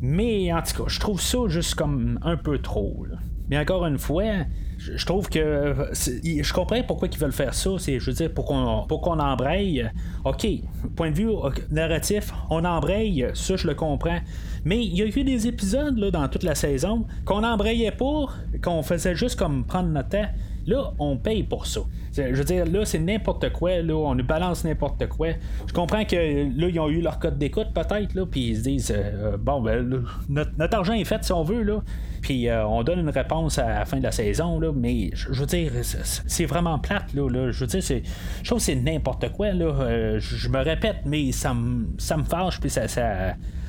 Mais 0.00 0.52
en 0.52 0.62
tout 0.62 0.84
cas, 0.84 0.88
je 0.88 1.00
trouve 1.00 1.20
ça 1.20 1.38
juste 1.48 1.74
comme 1.74 2.18
un 2.22 2.36
peu 2.36 2.58
trop. 2.58 3.04
Mais 3.50 3.58
encore 3.58 3.86
une 3.86 3.98
fois, 3.98 4.44
je 4.78 5.04
trouve 5.04 5.28
que 5.28 5.74
je 5.92 6.52
comprends 6.52 6.82
pourquoi 6.82 7.08
ils 7.10 7.18
veulent 7.18 7.32
faire 7.32 7.54
ça. 7.54 7.70
C'est, 7.78 7.98
je 7.98 8.06
veux 8.06 8.16
dire, 8.16 8.32
pour 8.32 8.44
qu'on, 8.44 8.84
pour 8.86 9.00
qu'on 9.00 9.18
embraye. 9.18 9.90
OK, 10.24 10.46
point 10.94 11.10
de 11.10 11.16
vue 11.16 11.30
narratif, 11.70 12.32
on 12.50 12.64
embraye, 12.64 13.26
ça 13.34 13.56
je 13.56 13.66
le 13.66 13.74
comprends. 13.74 14.20
Mais 14.64 14.84
il 14.84 14.94
y 14.94 15.02
a 15.02 15.06
eu 15.06 15.24
des 15.24 15.46
épisodes 15.46 15.98
dans 16.10 16.28
toute 16.28 16.42
la 16.42 16.54
saison 16.54 17.06
qu'on 17.24 17.42
embrayait 17.42 17.92
pas, 17.92 18.26
qu'on 18.62 18.82
faisait 18.82 19.14
juste 19.14 19.36
comme 19.36 19.64
prendre 19.64 19.88
notre 19.88 20.10
temps. 20.10 20.28
Là, 20.68 20.92
on 20.98 21.16
paye 21.16 21.44
pour 21.44 21.66
ça. 21.66 21.80
Je 22.12 22.22
veux 22.22 22.44
dire, 22.44 22.66
là, 22.66 22.84
c'est 22.84 22.98
n'importe 22.98 23.50
quoi. 23.52 23.80
Là, 23.80 23.94
on 23.94 24.14
nous 24.14 24.24
balance 24.24 24.64
n'importe 24.64 25.06
quoi. 25.08 25.28
Je 25.66 25.72
comprends 25.72 26.04
que 26.04 26.14
là, 26.14 26.68
ils 26.68 26.78
ont 26.78 26.90
eu 26.90 27.00
leur 27.00 27.18
code 27.18 27.38
d'écoute, 27.38 27.68
peut-être, 27.74 28.14
là, 28.14 28.26
puis 28.26 28.48
ils 28.48 28.56
se 28.58 28.62
disent 28.62 28.94
euh, 28.94 29.38
bon, 29.38 29.62
ben, 29.62 30.04
notre, 30.28 30.74
argent 30.76 30.92
est 30.92 31.04
fait 31.04 31.24
si 31.24 31.32
on 31.32 31.42
veut, 31.42 31.62
là. 31.62 31.80
Puis 32.20 32.48
euh, 32.48 32.66
on 32.66 32.82
donne 32.82 32.98
une 32.98 33.08
réponse 33.08 33.58
à 33.58 33.78
la 33.78 33.84
fin 33.86 33.96
de 33.96 34.02
la 34.02 34.12
saison, 34.12 34.60
là. 34.60 34.70
Mais 34.74 35.10
je 35.14 35.32
veux 35.32 35.46
dire, 35.46 35.72
c'est 35.82 36.44
vraiment 36.44 36.78
plate, 36.78 37.14
là. 37.14 37.50
Je 37.50 37.60
veux 37.60 37.66
dire, 37.66 37.80
je 37.80 38.44
trouve 38.44 38.58
que 38.58 38.64
c'est 38.64 38.74
n'importe 38.74 39.32
quoi, 39.32 39.52
là. 39.52 39.64
Euh, 39.64 40.18
je 40.20 40.50
me 40.50 40.58
répète, 40.58 40.98
mais 41.06 41.32
ça 41.32 41.54
me, 41.54 41.86
ça 41.96 42.18
fâche, 42.18 42.60
puis 42.60 42.68
ça 42.68 42.86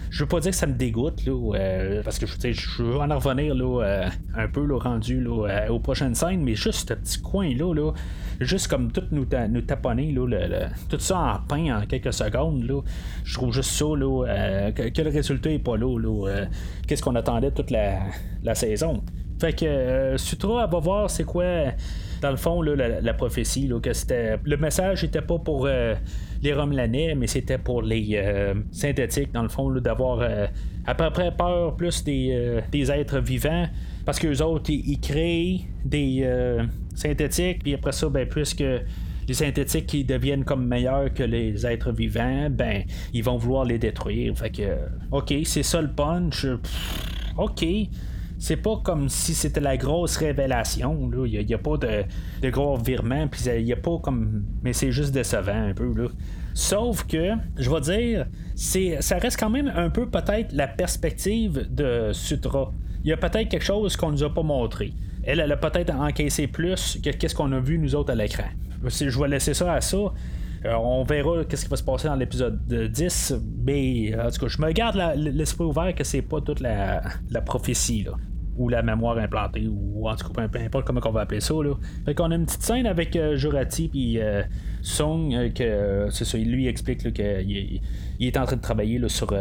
je 0.09 0.23
veux 0.23 0.27
pas 0.27 0.39
dire 0.39 0.51
que 0.51 0.57
ça 0.57 0.67
me 0.67 0.73
dégoûte, 0.73 1.21
euh, 1.27 2.01
parce 2.03 2.19
que 2.19 2.25
je 2.25 2.83
veux 2.83 2.97
en 2.97 3.19
revenir 3.19 3.55
euh, 3.55 4.05
un 4.35 4.47
peu 4.47 4.65
là, 4.65 4.79
rendu 4.79 5.21
là, 5.21 5.47
euh, 5.47 5.69
aux 5.69 5.79
prochaines 5.79 6.15
scènes, 6.15 6.43
mais 6.43 6.55
juste 6.55 6.89
ce 6.89 6.93
petit 6.93 7.21
coin-là, 7.21 7.73
là, 7.73 7.91
juste 8.39 8.67
comme 8.67 8.91
tout 8.91 9.03
nous, 9.11 9.25
taponner, 9.25 10.15
tout 10.89 10.99
ça 10.99 11.19
en 11.19 11.47
pain 11.47 11.77
en 11.77 11.85
quelques 11.85 12.13
secondes, 12.13 12.83
je 13.23 13.33
trouve 13.33 13.53
juste 13.53 13.71
ça, 13.71 13.85
là, 13.85 14.71
que, 14.71 15.01
le 15.01 15.09
résultat 15.09 15.51
est 15.51 15.59
pas 15.59 15.77
là. 15.77 16.45
Qu'est-ce 16.87 17.03
qu'on 17.03 17.15
attendait 17.15 17.51
toute 17.51 17.71
la 17.71 18.55
saison? 18.55 19.03
Fait 19.39 19.53
que 19.53 20.15
Sutra, 20.17 20.65
elle 20.65 20.71
va 20.71 20.79
voir 20.79 21.09
c'est 21.09 21.23
quoi 21.23 21.73
dans 22.21 22.31
le 22.31 22.37
fond, 22.37 22.61
la, 22.61 23.13
prophétie, 23.13 23.67
là, 23.67 23.79
c'était. 23.93 24.37
Le 24.43 24.57
message 24.57 25.03
n'était 25.03 25.21
pas 25.21 25.37
pour 25.39 25.65
euh, 25.65 25.95
les 26.41 26.53
Romelanais, 26.53 27.15
mais 27.15 27.27
c'était 27.27 27.57
pour 27.57 27.81
les 27.81 28.11
euh, 28.13 28.53
synthétiques, 28.71 29.31
dans 29.31 29.43
le 29.43 29.49
fond, 29.49 29.71
d'avoir 29.71 30.19
euh, 30.21 30.47
à 30.85 30.95
peu 30.95 31.09
près 31.11 31.31
peur 31.31 31.75
plus 31.75 32.03
des, 32.03 32.91
êtres 32.91 33.19
vivants. 33.19 33.67
Parce 34.05 34.19
qu'eux 34.19 34.41
autres, 34.41 34.69
ils, 34.69 34.99
créent 34.99 35.61
des 35.85 36.27
synthétiques, 36.95 37.63
puis 37.63 37.75
après 37.75 37.91
ça, 37.91 38.09
ben, 38.09 38.27
puisque 38.27 38.63
les 39.27 39.33
synthétiques 39.33 39.85
qui 39.85 40.03
deviennent 40.03 40.43
comme 40.43 40.65
meilleurs 40.65 41.13
que 41.13 41.23
les 41.23 41.65
êtres 41.65 41.91
vivants, 41.91 42.49
ben, 42.49 42.83
ils 43.13 43.23
vont 43.23 43.37
vouloir 43.37 43.65
les 43.65 43.77
détruire. 43.77 44.35
Fait 44.35 44.49
que, 44.49 44.77
ok, 45.11 45.33
c'est 45.43 45.63
ça 45.63 45.81
le 45.81 45.91
punch. 45.91 46.47
ok 47.37 47.65
c'est 48.39 48.55
pas 48.55 48.77
comme 48.83 49.09
si 49.09 49.33
c'était 49.33 49.59
la 49.59 49.75
grosse 49.75 50.15
révélation. 50.15 51.11
Il 51.25 51.45
n'y 51.45 51.53
a, 51.53 51.57
pas 51.57 51.77
de, 51.77 52.49
gros 52.49 52.77
virement, 52.77 53.27
puis 53.27 53.41
il 53.59 53.71
a 53.71 53.75
pas 53.75 53.99
comme. 54.01 54.45
Mais 54.63 54.71
c'est 54.71 54.91
juste 54.91 55.13
décevant 55.13 55.69
un 55.69 55.73
peu. 55.73 55.93
Là. 55.93 56.07
Sauf 56.53 57.05
que, 57.05 57.33
je 57.57 57.69
vais 57.69 57.81
dire, 57.81 58.25
c'est, 58.55 59.01
ça 59.01 59.17
reste 59.17 59.37
quand 59.37 59.49
même 59.49 59.71
un 59.75 59.89
peu 59.89 60.09
peut-être 60.09 60.53
la 60.53 60.67
perspective 60.67 61.67
de 61.69 62.11
Sutra. 62.13 62.73
Il 63.03 63.09
y 63.09 63.13
a 63.13 63.17
peut-être 63.17 63.49
quelque 63.49 63.63
chose 63.63 63.97
qu'on 63.97 64.11
nous 64.11 64.23
a 64.23 64.33
pas 64.33 64.43
montré. 64.43 64.93
Elle, 65.23 65.41
elle 65.41 65.51
a 65.51 65.57
peut-être 65.57 65.93
encaissé 65.93 66.47
plus 66.47 66.97
que 67.03 67.09
qu'est-ce 67.09 67.35
qu'on 67.35 67.51
a 67.51 67.59
vu 67.59 67.77
nous 67.77 67.93
autres 67.93 68.11
à 68.11 68.15
l'écran. 68.15 68.47
Je 68.85 69.19
vais 69.19 69.27
laisser 69.27 69.53
ça 69.53 69.73
à 69.73 69.81
ça. 69.81 69.97
Euh, 70.65 70.73
on 70.75 71.03
verra 71.03 71.45
qu'est-ce 71.45 71.63
qui 71.65 71.69
va 71.69 71.77
se 71.77 71.83
passer 71.83 72.07
dans 72.07 72.15
l'épisode 72.15 72.59
10, 72.67 73.35
mais 73.65 74.13
en 74.19 74.29
tout 74.29 74.41
cas, 74.41 74.47
je 74.47 74.61
me 74.61 74.71
garde 74.71 74.97
l'esprit 75.15 75.63
ouvert 75.63 75.93
que 75.95 76.03
c'est 76.03 76.21
pas 76.21 76.41
toute 76.41 76.59
la, 76.59 77.01
la 77.29 77.41
prophétie. 77.41 78.03
Là 78.03 78.13
ou 78.59 78.67
la 78.67 78.81
mémoire 78.81 79.17
implantée, 79.17 79.67
ou 79.67 80.07
en 80.07 80.15
tout 80.15 80.29
cas, 80.29 80.47
peu 80.49 80.59
importe 80.59 80.85
comment 80.85 80.99
on 81.05 81.11
va 81.11 81.21
appeler 81.21 81.39
ça. 81.39 81.53
Là. 81.53 81.73
Fait 82.05 82.13
qu'on 82.13 82.29
a 82.29 82.35
une 82.35 82.45
petite 82.45 82.61
scène 82.61 82.85
avec 82.85 83.15
euh, 83.15 83.37
Jurati 83.37 83.87
puis 83.87 84.19
euh, 84.19 84.43
Song, 84.81 85.33
euh, 85.33 85.49
que 85.49 86.11
c'est 86.11 86.25
ça, 86.25 86.37
il 86.37 86.51
lui 86.51 86.67
explique 86.67 87.13
qu'il 87.13 87.81
il 88.21 88.27
est 88.27 88.37
en 88.37 88.43
train 88.43 88.57
de 88.57 88.61
travailler 88.61 88.99
là, 88.99 89.07
sur 89.07 89.33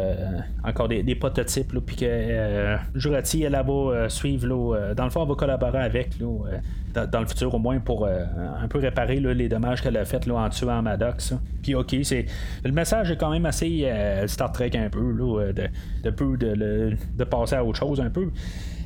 encore 0.63 0.87
des, 0.87 1.15
prototypes, 1.17 1.77
puis 1.85 1.97
que 1.97 2.77
Jurati, 2.95 3.43
elle, 3.43 3.53
va 3.53 4.09
suivre, 4.09 4.95
dans 4.95 5.05
le 5.05 5.11
fond, 5.11 5.23
elle 5.23 5.29
va 5.29 5.35
collaborer 5.35 5.79
avec 5.79 6.11
dans, 6.19 7.21
le 7.21 7.27
futur 7.27 7.53
au 7.53 7.59
moins 7.59 7.81
pour 7.81 8.07
un 8.07 8.69
peu 8.69 8.79
réparer 8.79 9.19
les 9.19 9.49
dommages 9.49 9.83
qu'elle 9.83 9.97
a 9.97 10.05
fait 10.05 10.31
en 10.31 10.49
tuant 10.49 10.81
Maddox. 10.81 11.35
Puis 11.61 11.75
ok, 11.75 11.97
c'est 12.05 12.27
le 12.65 12.71
message 12.71 13.11
est 13.11 13.17
quand 13.17 13.31
même 13.31 13.47
assez 13.47 13.91
Star 14.29 14.53
Trek 14.53 14.71
un 14.75 14.91
peu, 14.91 15.11
là, 15.11 15.53
de, 15.53 15.67
de, 16.05 16.97
de 17.17 17.25
passer 17.25 17.57
à 17.57 17.65
autre 17.65 17.81
chose 17.81 18.01
un 18.01 18.11
peu. 18.11 18.31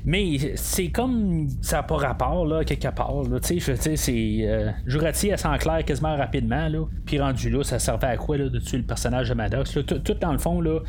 Mais 0.05 0.57
c'est 0.57 0.89
comme 0.89 1.49
ça 1.61 1.77
n'a 1.77 1.83
pas 1.85 1.97
rapport, 1.97 2.45
là, 2.47 2.65
quelque 2.65 2.89
part. 2.89 3.23
Tu 3.43 3.61
sais, 3.61 3.97
c'est. 3.97 4.37
Euh, 4.43 4.71
Jurati, 4.87 5.29
elle 5.29 5.39
s'enclaire 5.39 5.85
quasiment 5.85 6.17
rapidement, 6.17 6.69
là. 6.69 6.85
Puis 7.07 7.21
rendu 7.21 7.51
là, 7.51 7.63
ça 7.63 7.79
servait 7.79 8.09
à 8.09 8.17
quoi, 8.17 8.37
là, 8.37 8.49
de 8.49 8.59
tuer 8.59 8.79
le 8.79 8.85
personnage 8.85 9.29
de 9.29 9.35
Maddox? 9.35 9.79
Tout, 9.87 10.15
dans 10.21 10.33
le 10.33 10.39
fond, 10.39 10.61
là, 10.61 10.81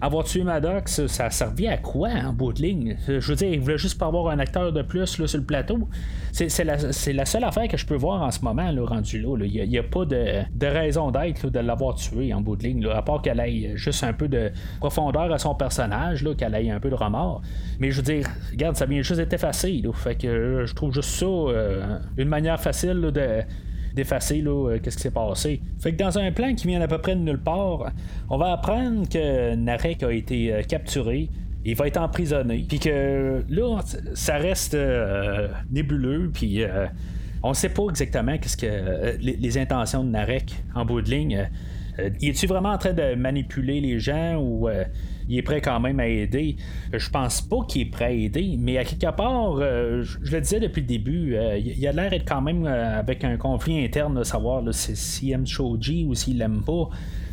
avoir 0.00 0.24
tué 0.24 0.42
Maddox, 0.42 1.06
ça 1.06 1.30
servait 1.30 1.68
à 1.68 1.76
quoi 1.76 2.08
en 2.08 2.32
bout 2.32 2.52
de 2.52 2.62
ligne? 2.62 2.96
Je 3.06 3.20
veux 3.20 3.34
dire, 3.34 3.48
il 3.52 3.60
voulait 3.60 3.78
juste 3.78 3.98
pas 3.98 4.06
avoir 4.06 4.28
un 4.28 4.38
acteur 4.38 4.72
de 4.72 4.82
plus 4.82 5.18
là, 5.18 5.26
sur 5.26 5.38
le 5.38 5.44
plateau. 5.44 5.88
C'est 6.32 6.64
la, 6.64 7.24
seule 7.24 7.44
affaire 7.44 7.68
que 7.68 7.76
je 7.76 7.84
peux 7.84 7.96
voir 7.96 8.22
en 8.22 8.30
ce 8.30 8.40
moment, 8.40 8.70
là, 8.70 8.84
rendu 8.84 9.20
là. 9.20 9.36
Il 9.44 9.68
n'y 9.68 9.78
a, 9.78 9.82
pas 9.82 10.04
de, 10.04 10.44
raison 10.62 11.10
d'être 11.10 11.50
de 11.50 11.58
l'avoir 11.58 11.96
tué 11.96 12.32
en 12.32 12.40
bout 12.40 12.56
de 12.56 12.64
ligne, 12.64 12.86
à 12.86 13.02
part 13.02 13.20
qu'elle 13.20 13.40
ait 13.40 13.76
juste 13.76 14.04
un 14.04 14.12
peu 14.12 14.28
de 14.28 14.50
profondeur 14.78 15.32
à 15.32 15.38
son 15.38 15.54
personnage, 15.54 16.26
qu'elle 16.36 16.54
ait 16.54 16.70
un 16.70 16.80
peu 16.80 16.90
de 16.90 16.94
remords. 16.94 17.42
Mais 17.78 17.90
je 17.90 17.96
veux 17.96 18.02
dire, 18.02 18.26
regarde, 18.52 18.76
ça 18.76 18.86
vient 18.86 19.02
juste 19.02 19.20
d'être 19.20 19.32
effacé. 19.32 19.82
Fait 19.94 20.14
que 20.14 20.64
je 20.64 20.74
trouve 20.74 20.94
juste 20.94 21.10
ça 21.10 21.26
euh, 21.26 21.98
une 22.16 22.28
manière 22.28 22.60
facile 22.60 23.00
de 23.00 23.42
d'effacer 24.00 24.40
là, 24.40 24.50
euh, 24.50 24.78
qu'est-ce 24.82 24.96
qui 24.96 25.02
s'est 25.02 25.10
passé. 25.10 25.60
Fait 25.78 25.92
que 25.92 25.98
dans 25.98 26.18
un 26.18 26.32
plan 26.32 26.54
qui 26.54 26.66
vient 26.66 26.80
à 26.80 26.88
peu 26.88 26.98
près 26.98 27.14
de 27.14 27.20
nulle 27.20 27.40
part, 27.40 27.92
on 28.30 28.38
va 28.38 28.52
apprendre 28.52 29.08
que 29.08 29.54
Narek 29.54 30.02
a 30.02 30.12
été 30.12 30.52
euh, 30.52 30.62
capturé. 30.62 31.28
Il 31.64 31.76
va 31.76 31.86
être 31.86 31.98
emprisonné. 31.98 32.64
Puis 32.66 32.78
que 32.78 33.44
là, 33.50 33.80
ça 34.14 34.38
reste 34.38 34.72
euh, 34.72 35.48
nébuleux. 35.70 36.30
Puis 36.32 36.62
on 37.42 37.52
sait 37.52 37.68
pas 37.68 37.82
exactement 37.90 38.38
qu'est-ce 38.38 38.56
que 38.56 39.18
les, 39.20 39.58
intentions 39.58 40.02
de 40.02 40.08
Narek 40.08 40.54
en 40.74 40.86
bout 40.86 41.02
de 41.02 41.10
ligne. 41.10 41.50
est-tu 41.98 42.46
vraiment 42.46 42.70
en 42.70 42.78
train 42.78 42.94
de 42.94 43.14
manipuler 43.14 43.82
les 43.82 44.00
gens 44.00 44.36
ou 44.36 44.70
il 45.30 45.38
est 45.38 45.42
prêt 45.42 45.60
quand 45.60 45.78
même 45.78 46.00
à 46.00 46.08
aider. 46.08 46.56
Je 46.92 47.08
pense 47.08 47.40
pas 47.40 47.64
qu'il 47.66 47.82
est 47.82 47.90
prêt 47.90 48.04
à 48.06 48.10
aider, 48.10 48.56
mais 48.58 48.78
à 48.78 48.84
quelque 48.84 49.16
part, 49.16 49.58
euh, 49.58 50.02
je, 50.02 50.18
le 50.32 50.40
disais 50.40 50.58
depuis 50.58 50.80
le 50.80 50.88
début, 50.88 51.36
euh, 51.36 51.56
il 51.56 51.86
a 51.86 51.92
l'air 51.92 52.10
d'être 52.10 52.28
quand 52.28 52.42
même 52.42 52.66
euh, 52.66 52.98
avec 52.98 53.22
un 53.22 53.36
conflit 53.36 53.82
interne 53.82 54.18
de 54.18 54.24
savoir 54.24 54.62
s'il 54.72 55.30
aime 55.30 55.46
Shoji 55.46 56.04
ou 56.04 56.14
s'il 56.14 56.38
l'aime 56.38 56.62
pas. 56.62 56.90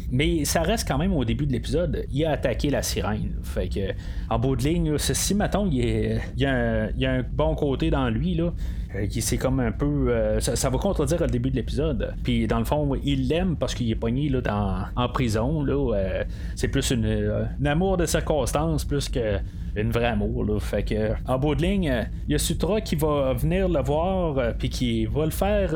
Mais 0.10 0.46
ça 0.46 0.62
reste 0.62 0.88
quand 0.88 0.98
même 0.98 1.14
au 1.14 1.26
début 1.26 1.46
de 1.46 1.52
l'épisode, 1.52 2.06
il 2.12 2.24
a 2.26 2.32
attaqué 2.32 2.70
la 2.70 2.82
sirène. 2.82 3.34
Fait 3.44 3.68
que, 3.68 3.94
en 4.30 4.40
bout 4.40 4.56
de 4.56 4.64
ligne, 4.64 4.98
si 4.98 5.36
mettons, 5.36 5.68
il, 5.70 6.22
y 6.38 6.46
a 6.46 6.90
un, 7.02 7.24
bon 7.24 7.56
côté 7.56 7.90
dans 7.90 8.10
lui, 8.10 8.36
là, 8.36 8.54
euh, 8.96 9.06
qui 9.08 9.22
c'est 9.22 9.38
comme 9.38 9.60
un 9.60 9.72
peu. 9.72 10.10
Euh, 10.10 10.40
ça, 10.40 10.70
va 10.70 10.78
contredire 10.78 11.20
le 11.22 11.28
début 11.28 11.50
de 11.52 11.56
l'épisode. 11.56 12.16
Puis 12.24 12.48
dans 12.48 12.60
le 12.60 12.66
fond, 12.66 12.96
il 13.04 13.28
l'aime 13.28 13.58
parce 13.58 13.76
qu'il 13.76 13.92
est 13.92 13.96
pogné 13.96 14.30
là, 14.30 14.40
dans, 14.40 14.86
en 14.96 15.10
prison. 15.10 15.62
Là, 15.62 15.94
euh, 15.94 16.24
c'est 16.56 16.70
plus 16.70 16.92
une, 16.92 17.48
un 17.62 17.66
amour 17.66 17.98
de 17.98 18.06
circonstance 18.06 18.86
plus 18.86 19.10
que 19.10 19.40
une 19.76 19.92
vraie 19.92 20.08
amour. 20.08 20.46
Là. 20.46 20.60
Fait 20.60 20.84
que, 20.84 21.12
en 21.28 21.38
bout 21.38 21.56
de 21.56 21.64
ligne, 21.64 22.08
il 22.28 22.32
y 22.32 22.36
a 22.36 22.40
Sutra 22.40 22.80
qui 22.80 22.96
va 22.96 23.34
venir 23.34 23.68
le 23.68 23.82
voir, 23.82 24.56
puis 24.58 24.70
qui 24.70 25.06
va 25.06 25.26
le 25.26 25.32
faire 25.32 25.76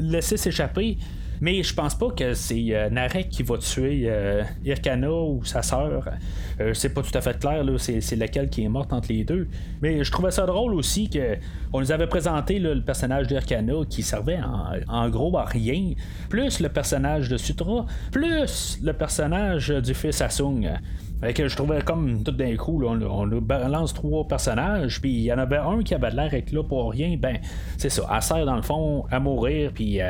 laisser 0.00 0.36
s'échapper. 0.36 0.96
Mais 1.40 1.62
je 1.62 1.74
pense 1.74 1.94
pas 1.94 2.10
que 2.10 2.34
c'est 2.34 2.88
Narek 2.90 3.28
qui 3.28 3.42
va 3.42 3.58
tuer 3.58 4.10
Irkana 4.64 5.10
ou 5.10 5.44
sa 5.44 5.62
sœur. 5.62 6.08
c'est 6.72 6.94
pas 6.94 7.02
tout 7.02 7.16
à 7.16 7.20
fait 7.20 7.38
clair, 7.38 7.64
là, 7.64 7.76
c'est, 7.78 8.16
laquelle 8.16 8.48
qui 8.48 8.64
est 8.64 8.68
morte 8.68 8.92
entre 8.92 9.12
les 9.12 9.24
deux. 9.24 9.48
Mais 9.82 10.02
je 10.04 10.10
trouvais 10.10 10.30
ça 10.30 10.46
drôle 10.46 10.74
aussi 10.74 11.08
que 11.10 11.36
on 11.72 11.80
nous 11.80 11.92
avait 11.92 12.06
présenté 12.06 12.58
le 12.58 12.80
personnage 12.80 13.26
d'Irkana 13.26 13.74
qui 13.88 14.02
servait 14.02 14.38
en, 14.88 15.08
gros 15.08 15.36
à 15.36 15.44
rien, 15.44 15.92
plus 16.28 16.60
le 16.60 16.68
personnage 16.68 17.28
de 17.28 17.36
Sutra, 17.36 17.86
plus 18.12 18.78
le 18.82 18.92
personnage 18.92 19.68
du 19.68 19.94
fils 19.94 20.20
Asung. 20.20 20.68
que 21.34 21.48
je 21.48 21.56
trouvais 21.56 21.82
comme 21.82 22.22
tout 22.22 22.32
d'un 22.32 22.56
coup, 22.56 22.82
on, 22.84 23.00
on, 23.02 23.26
balance 23.40 23.92
trois 23.94 24.26
personnages, 24.26 25.00
puis 25.00 25.12
il 25.12 25.22
y 25.22 25.32
en 25.32 25.38
avait 25.38 25.58
un 25.58 25.82
qui 25.82 25.94
avait 25.94 26.10
l'air 26.10 26.32
être 26.32 26.52
là 26.52 26.62
pour 26.62 26.90
rien, 26.90 27.16
ben 27.18 27.38
c'est 27.76 27.90
ça, 27.90 28.02
elle 28.14 28.22
sert 28.22 28.46
dans 28.46 28.56
le 28.56 28.62
fond 28.62 29.04
à 29.10 29.20
mourir, 29.20 29.72
puis 29.74 30.00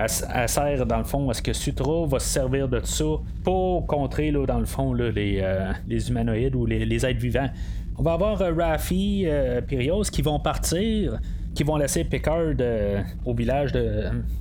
euh, 0.00 0.06
elle, 0.34 0.48
sert 0.48 0.86
dans 0.86 0.98
le 0.98 1.04
fond 1.04 1.28
à 1.30 1.34
ce 1.34 1.42
que 1.42 1.52
Sutra 1.52 2.06
va 2.06 2.18
se 2.18 2.28
servir 2.28 2.68
de 2.68 2.80
ça 2.84 3.04
pour 3.44 3.86
contrer 3.86 4.30
là, 4.30 4.46
dans 4.46 4.58
le 4.58 4.66
fond 4.66 4.92
les, 4.92 5.40
euh, 5.42 5.72
les 5.88 6.08
humanoïdes 6.08 6.54
ou 6.54 6.66
les, 6.66 7.06
êtres 7.06 7.20
vivants. 7.20 7.50
On 7.98 8.02
va 8.02 8.14
avoir 8.14 8.40
euh, 8.40 8.52
Rafi, 8.52 9.26
Pirios 9.66 10.04
qui 10.04 10.22
vont 10.22 10.40
partir 10.40 11.18
qui 11.60 11.64
vont 11.64 11.76
laisser 11.76 12.04
Picard 12.04 12.54
euh, 12.58 13.02
au 13.26 13.34
village 13.34 13.74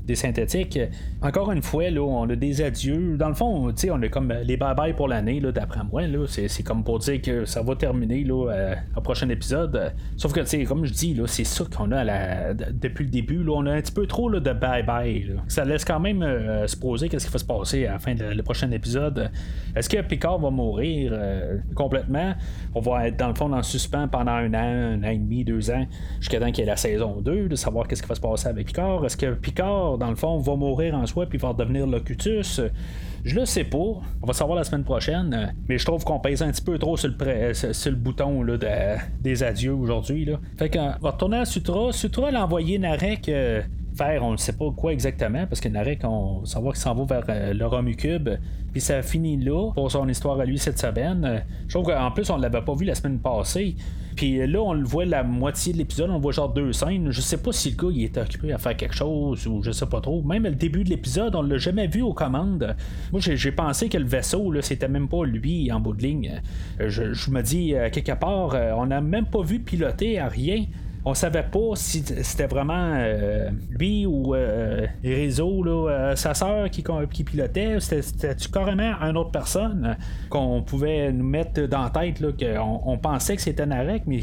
des 0.06 0.16
synthétiques. 0.16 0.80
Encore 1.22 1.52
une 1.52 1.62
fois, 1.62 1.90
là, 1.90 2.00
on 2.02 2.30
a 2.30 2.36
des 2.38 2.62
adieux. 2.62 3.18
Dans 3.18 3.28
le 3.28 3.34
fond, 3.34 3.74
on 3.92 4.02
a 4.02 4.08
comme 4.08 4.34
les 4.46 4.56
bye-bye 4.56 4.96
pour 4.96 5.10
l'année, 5.10 5.42
d'après 5.42 5.82
moi. 5.84 6.08
Là, 6.08 6.26
c'est, 6.30 6.64
comme 6.64 6.82
pour 6.82 7.00
dire 7.00 7.22
que 7.22 7.44
ça 7.44 7.62
va 7.62 7.76
terminer 7.76 8.24
là, 8.24 8.50
euh, 8.50 8.76
au 8.96 9.02
prochain 9.02 9.28
épisode. 9.28 9.92
Sauf 10.16 10.32
que, 10.32 10.66
comme 10.66 10.86
je 10.86 10.94
dis, 10.94 11.14
là, 11.14 11.28
c'est 11.28 11.44
ça 11.44 11.66
qu'on 11.66 11.92
a 11.92 12.54
depuis 12.54 13.04
le 13.04 13.12
début. 13.12 13.44
Là, 13.44 13.52
on 13.54 13.66
a 13.66 13.74
un 13.74 13.82
petit 13.82 13.92
peu 13.92 14.08
trop 14.08 14.32
de 14.32 14.40
bye-bye. 14.40 15.40
Ça 15.50 15.66
laisse 15.66 15.84
quand 15.84 16.00
même 16.00 16.24
euh, 16.24 16.68
se 16.68 16.78
poser 16.78 17.10
qu'est-ce 17.10 17.26
qui 17.26 17.34
va 17.34 17.40
se 17.40 17.44
passer 17.44 17.86
à 17.86 17.94
la 17.94 18.00
fin 18.00 18.16
du 18.16 18.44
prochain 18.44 18.72
épisode. 18.72 19.30
Est-ce 19.76 19.90
que 19.90 20.02
Picard 20.04 20.40
va 20.40 20.52
mourir 20.52 21.20
complètement? 21.76 22.34
On 22.74 22.80
va 22.80 23.10
être 23.10 23.18
dans 23.18 23.28
le 23.28 23.36
fond 23.36 23.50
le 23.50 23.62
suspens 23.62 24.08
pendant 24.08 24.32
un 24.32 24.54
an, 24.54 24.94
un 24.94 25.04
an 25.04 25.10
et 25.10 25.18
demi, 25.18 25.44
deux 25.44 25.70
ans, 25.70 25.86
jusqu'à 26.22 26.40
temps 26.40 26.52
qu'il 26.52 26.60
y 26.60 26.62
ait 26.62 26.72
la 26.72 26.78
saison 26.78 27.09
2, 27.16 27.50
de 27.50 27.56
savoir 27.56 27.88
qu'est-ce 27.88 28.02
qui 28.02 28.10
va 28.10 28.16
se 28.16 28.22
passer 28.22 28.48
avec 28.48 28.68
Picard. 28.68 29.06
Est-ce 29.06 29.18
que 29.18 29.34
Picard, 29.34 29.98
dans 29.98 30.10
le 30.10 30.16
fond, 30.16 30.38
va 30.40 30.56
mourir 30.56 30.96
en 30.96 31.06
soi 31.06 31.26
puis 31.26 31.38
va 31.38 31.54
devenir 31.54 31.88
Locutus? 31.88 32.62
Je 33.24 33.36
le 33.36 33.46
sais 33.46 33.64
pas. 33.64 33.78
On 33.78 34.28
va 34.28 34.34
savoir 34.34 34.58
la 34.58 34.64
semaine 34.64 34.84
prochaine. 34.84 35.54
Mais 35.68 35.78
je 35.78 35.86
trouve 35.86 36.04
qu'on 36.04 36.20
pèse 36.20 36.42
un 36.42 36.52
petit 36.52 36.62
peu 36.62 36.78
trop 36.78 36.98
sur 36.98 37.10
le, 37.10 37.52
le 37.52 37.96
bouton 37.96 38.44
là, 38.44 38.58
des 39.22 39.44
adieux 39.44 39.74
aujourd'hui. 39.74 40.28
Fait 40.58 40.70
qu'on 40.70 40.94
va 41.02 41.12
retourner 41.12 41.38
à 41.38 41.46
Sutra. 41.46 41.92
Sutra 41.92 42.30
a 42.30 42.44
envoyé 42.44 42.80
Narek 42.80 43.30
euh, 43.30 43.62
on 44.22 44.32
ne 44.32 44.38
sait 44.38 44.54
pas 44.54 44.72
quoi 44.76 44.94
exactement. 44.94 45.46
Parce 45.48 45.62
que 45.62 45.70
Narek, 45.70 46.02
on 46.04 46.46
savoir 46.46 46.74
qu'il 46.74 46.82
s'en 46.82 46.96
va 46.96 47.04
vers 47.06 47.26
euh, 47.30 47.54
le 47.54 47.66
Romucube. 47.66 48.30
Puis 48.72 48.82
ça 48.82 49.02
finit 49.02 49.38
là 49.38 49.72
pour 49.74 49.92
son 49.92 50.08
histoire 50.08 50.40
à 50.40 50.46
lui 50.46 50.60
cette 50.60 50.80
semaine. 50.80 51.44
Je 51.68 51.74
trouve 51.74 51.88
qu'en 51.88 52.12
plus, 52.12 52.30
on 52.30 52.38
l'avait 52.38 52.62
pas 52.62 52.76
vu 52.76 52.86
la 52.86 52.96
semaine 52.96 53.20
passée. 53.20 53.76
Puis 54.16 54.46
là, 54.46 54.62
on 54.62 54.74
le 54.74 54.84
voit 54.84 55.06
la 55.06 55.24
moitié 55.24 55.72
de 55.72 55.78
l'épisode, 55.78 56.10
on 56.10 56.20
voit 56.20 56.34
genre 56.34 56.50
deux 56.50 56.74
scènes. 56.74 57.10
Je 57.10 57.22
sais 57.22 57.38
pas 57.38 57.54
si 57.54 57.72
le 57.72 57.78
gars 57.78 57.88
il 57.90 58.04
était 58.04 58.20
occupé 58.20 58.52
à 58.52 58.58
faire 58.58 58.76
quelque 58.76 58.94
chose 58.94 59.48
ou 59.48 59.64
je 59.64 59.72
sais 59.72 59.86
pas 59.86 60.02
trop. 60.02 60.22
Même 60.24 60.44
le 60.44 60.56
début 60.56 60.84
de 60.84 60.90
l'épisode, 60.90 61.36
on 61.36 61.42
l'a 61.42 61.58
jamais 61.58 61.88
vu 61.88 62.02
aux 62.02 62.14
commandes. 62.14 62.76
Moi, 63.14 63.22
j'ai 63.22 63.52
pensé 63.54 63.88
que 63.88 63.98
le 63.98 64.06
vaisseau, 64.06 64.54
c'était 64.62 64.90
même 64.90 65.08
pas 65.08 65.24
lui 65.24 65.72
en 65.72 65.80
bout 65.80 65.94
de 65.94 66.02
ligne. 66.02 66.42
Je, 66.80 67.14
je 67.14 67.32
me 67.32 67.42
dis, 67.42 67.74
euh, 67.76 67.90
quelque 67.90 68.12
part, 68.12 68.56
euh, 68.56 68.74
on 68.76 68.88
n'a 68.88 69.00
même 69.00 69.26
pas 69.26 69.42
vu 69.42 69.60
piloter 69.60 70.20
à 70.20 70.28
rien 70.28 70.66
on 71.06 71.14
savait 71.14 71.44
pas 71.44 71.76
si 71.76 72.04
c'était 72.04 72.48
vraiment 72.48 72.94
euh, 72.96 73.50
lui 73.70 74.06
ou 74.06 74.36
euh, 74.36 74.86
euh 75.06 76.16
sa 76.16 76.34
sœur 76.34 76.70
qui, 76.70 76.84
qui 77.12 77.24
pilotait, 77.24 77.80
c'était 77.80 78.36
carrément 78.52 78.94
une 79.02 79.18
autre 79.18 79.32
personne 79.32 79.98
qu'on 80.30 80.62
pouvait 80.62 81.12
nous 81.12 81.26
mettre 81.26 81.68
dans 81.68 81.84
la 81.84 81.90
tête, 81.90 82.22
qu'on 82.38 82.82
on 82.86 82.98
pensait 82.98 83.36
que 83.36 83.42
c'était 83.42 83.66
Narek, 83.66 84.04
mais 84.08 84.20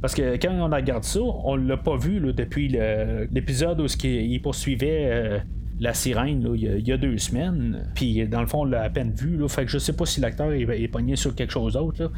parce 0.00 0.14
que 0.14 0.36
quand 0.36 0.52
on 0.52 0.74
regarde 0.74 1.04
ça, 1.04 1.20
on 1.20 1.56
l'a 1.56 1.76
pas 1.76 1.96
vu 1.96 2.20
depuis 2.32 2.68
l'épisode 3.30 3.80
où 3.80 3.86
il 4.04 4.42
poursuivait 4.42 5.06
euh, 5.10 5.38
la 5.78 5.94
sirène 5.94 6.46
il, 6.54 6.86
y 6.86 6.92
a, 6.92 6.96
deux 6.96 7.18
semaines. 7.18 7.90
Puis 7.94 8.26
dans 8.28 8.40
le 8.40 8.46
fond, 8.46 8.60
on 8.60 8.64
l'a 8.64 8.82
à 8.82 8.90
peine 8.90 9.12
vu. 9.12 9.36
Là, 9.36 9.48
fait 9.48 9.64
que 9.64 9.70
je 9.70 9.78
sais 9.78 9.94
pas 9.94 10.06
si 10.06 10.20
l'acteur 10.20 10.52
est, 10.52 10.62
est, 10.62 10.88
pogné 10.88 11.16
sur 11.16 11.34
quelque 11.34 11.52
chose 11.52 11.74
d'autre 11.74 12.10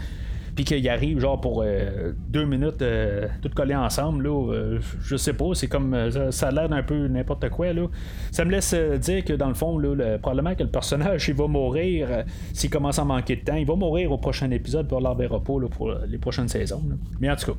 puis 0.54 0.64
qu'il 0.64 0.86
arrive 0.88 1.18
genre 1.18 1.40
pour 1.40 1.62
euh, 1.64 2.12
deux 2.28 2.44
minutes 2.44 2.82
euh, 2.82 3.26
tout 3.40 3.48
collé 3.54 3.74
ensemble, 3.74 4.24
là, 4.24 4.52
euh, 4.52 4.78
je 5.02 5.16
sais 5.16 5.32
pas, 5.32 5.54
c'est 5.54 5.66
comme 5.66 6.10
ça, 6.30 6.48
a 6.48 6.50
l'air 6.50 6.68
d'un 6.68 6.82
peu 6.82 7.06
n'importe 7.08 7.48
quoi. 7.48 7.72
Là. 7.72 7.86
Ça 8.30 8.44
me 8.44 8.50
laisse 8.50 8.74
dire 8.74 9.24
que 9.24 9.32
dans 9.32 9.48
le 9.48 9.54
fond, 9.54 9.78
là, 9.78 10.18
probablement 10.18 10.54
que 10.54 10.62
le 10.62 10.70
personnage 10.70 11.28
il 11.28 11.34
va 11.34 11.46
mourir 11.46 12.24
s'il 12.52 12.70
commence 12.70 12.98
à 12.98 13.04
manquer 13.04 13.36
de 13.36 13.44
temps. 13.44 13.56
Il 13.56 13.66
va 13.66 13.76
mourir 13.76 14.12
au 14.12 14.18
prochain 14.18 14.50
épisode, 14.50 14.88
pour 14.88 15.00
ne 15.00 15.26
pas 15.26 15.38
pour 15.38 15.94
les 16.06 16.18
prochaines 16.18 16.48
saisons. 16.48 16.82
Mais 17.20 17.30
en 17.30 17.36
tout 17.36 17.52
cas, 17.52 17.58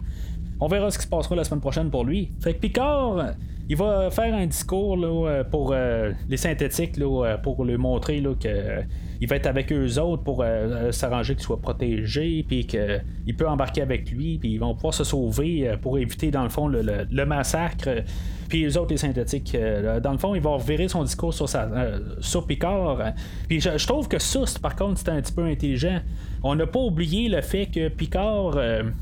on 0.64 0.68
verra 0.68 0.90
ce 0.92 0.98
qui 0.98 1.04
se 1.04 1.10
passera 1.10 1.36
la 1.36 1.44
semaine 1.44 1.62
prochaine 1.62 1.90
pour 1.90 2.06
lui. 2.06 2.32
Fait 2.40 2.54
que 2.54 2.60
Picard, 2.60 3.34
il 3.70 3.76
va 3.76 4.10
faire 4.12 4.34
un 4.34 4.46
discours 4.46 4.98
là, 4.98 5.44
pour 5.44 5.74
les 5.74 6.38
synthétiques 6.38 6.98
là, 6.98 7.38
pour 7.38 7.64
lui 7.66 7.78
montrer 7.78 8.22
là, 8.22 8.34
que 8.40 8.84
il 9.24 9.30
va 9.30 9.38
être 9.38 9.48
avec 9.48 9.72
eux 9.72 10.00
autres 10.00 10.22
pour 10.22 10.42
euh, 10.42 10.46
euh, 10.46 10.92
s'arranger 10.92 11.36
qu'ils 11.36 11.46
soient 11.46 11.62
protégés, 11.62 12.44
puis 12.46 12.66
qu'il 12.66 13.36
peut 13.38 13.48
embarquer 13.48 13.82
avec 13.82 14.12
lui, 14.12 14.38
puis 14.38 14.52
ils 14.52 14.58
vont 14.58 14.76
pouvoir 14.76 14.94
se 14.94 15.06
sauver 15.06 15.70
euh, 15.70 15.78
pour 15.78 15.98
éviter, 15.98 16.30
dans 16.30 16.44
le 16.44 16.50
fond, 16.50 16.68
le, 16.68 17.26
massacre. 17.26 18.04
Puis 18.50 18.64
les 18.64 18.76
autres, 18.76 18.92
les 18.92 18.98
synthétiques, 18.98 19.56
dans 20.04 20.12
le 20.12 20.18
fond, 20.18 20.36
ils 20.36 20.42
vont 20.42 20.58
revirer 20.58 20.90
son 20.90 21.06
discours 21.06 21.34
sur, 21.34 22.48
Picard. 22.48 23.14
Puis 23.48 23.62
je, 23.62 23.88
trouve 23.88 24.10
que 24.10 24.20
ça, 24.20 24.42
par 24.62 24.76
contre, 24.76 25.00
c'est 25.00 25.10
un 25.10 25.22
petit 25.22 25.32
peu 25.32 25.46
intelligent. 25.46 26.02
On 26.44 26.56
n'a 26.56 26.68
pas 26.68 26.80
oublié 26.80 27.30
le 27.30 27.42
fait 27.42 27.68
que 27.68 27.88
Picard, 27.88 28.58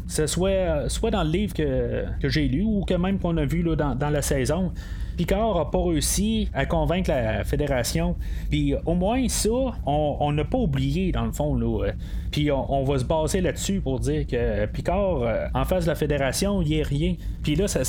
ce 0.07 0.27
soit, 0.27 0.89
soit 0.89 1.09
dans 1.09 1.23
le 1.23 1.31
livre 1.31 1.53
que, 1.53 2.05
j'ai 2.23 2.47
lu 2.47 2.63
ou 2.63 2.85
que 2.85 2.93
même 2.93 3.17
qu'on 3.17 3.35
a 3.37 3.45
vu 3.45 3.63
là, 3.63 3.75
dans, 3.75 3.95
dans 3.95 4.09
la 4.09 4.21
saison, 4.21 4.71
Picard 5.17 5.55
n'a 5.55 5.65
pas 5.65 5.83
réussi 5.83 6.49
à 6.53 6.65
convaincre 6.65 7.09
la 7.09 7.43
fédération. 7.43 8.15
Puis 8.49 8.73
au 8.85 8.95
moins 8.95 9.27
ça, 9.27 9.49
on 9.85 10.31
n'a 10.31 10.43
pas 10.43 10.57
oublié 10.57 11.11
dans 11.11 11.25
le 11.25 11.31
fond. 11.31 11.55
Là. 11.55 11.91
Puis 12.31 12.49
on, 12.51 12.83
va 12.83 12.97
se 12.97 13.03
baser 13.03 13.41
là-dessus 13.41 13.81
pour 13.81 13.99
dire 13.99 14.25
que 14.25 14.65
Picard, 14.67 15.21
euh, 15.21 15.47
en 15.53 15.65
face 15.65 15.83
de 15.83 15.89
la 15.89 15.95
fédération, 15.95 16.61
il 16.61 16.69
n'y 16.69 16.81
a 16.81 16.85
rien. 16.85 17.15
Puis 17.43 17.55
là, 17.55 17.67
ça 17.67 17.83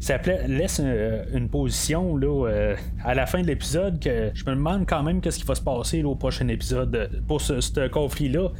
ça 0.00 0.16
laisse 0.48 0.80
une, 0.80 1.48
position 1.48 2.16
là, 2.16 2.48
euh, 2.48 2.76
à 3.04 3.14
la 3.14 3.26
fin 3.26 3.42
de 3.42 3.46
l'épisode 3.46 4.00
que 4.00 4.30
je 4.34 4.44
me 4.46 4.54
demande 4.54 4.86
quand 4.88 5.02
même 5.02 5.20
qu'est-ce 5.20 5.38
qui 5.38 5.46
va 5.46 5.54
se 5.54 5.60
passer 5.60 6.02
au 6.02 6.14
prochain 6.14 6.48
épisode 6.48 7.22
pour 7.28 7.40
ce 7.40 7.88
conflit-là 7.88 8.50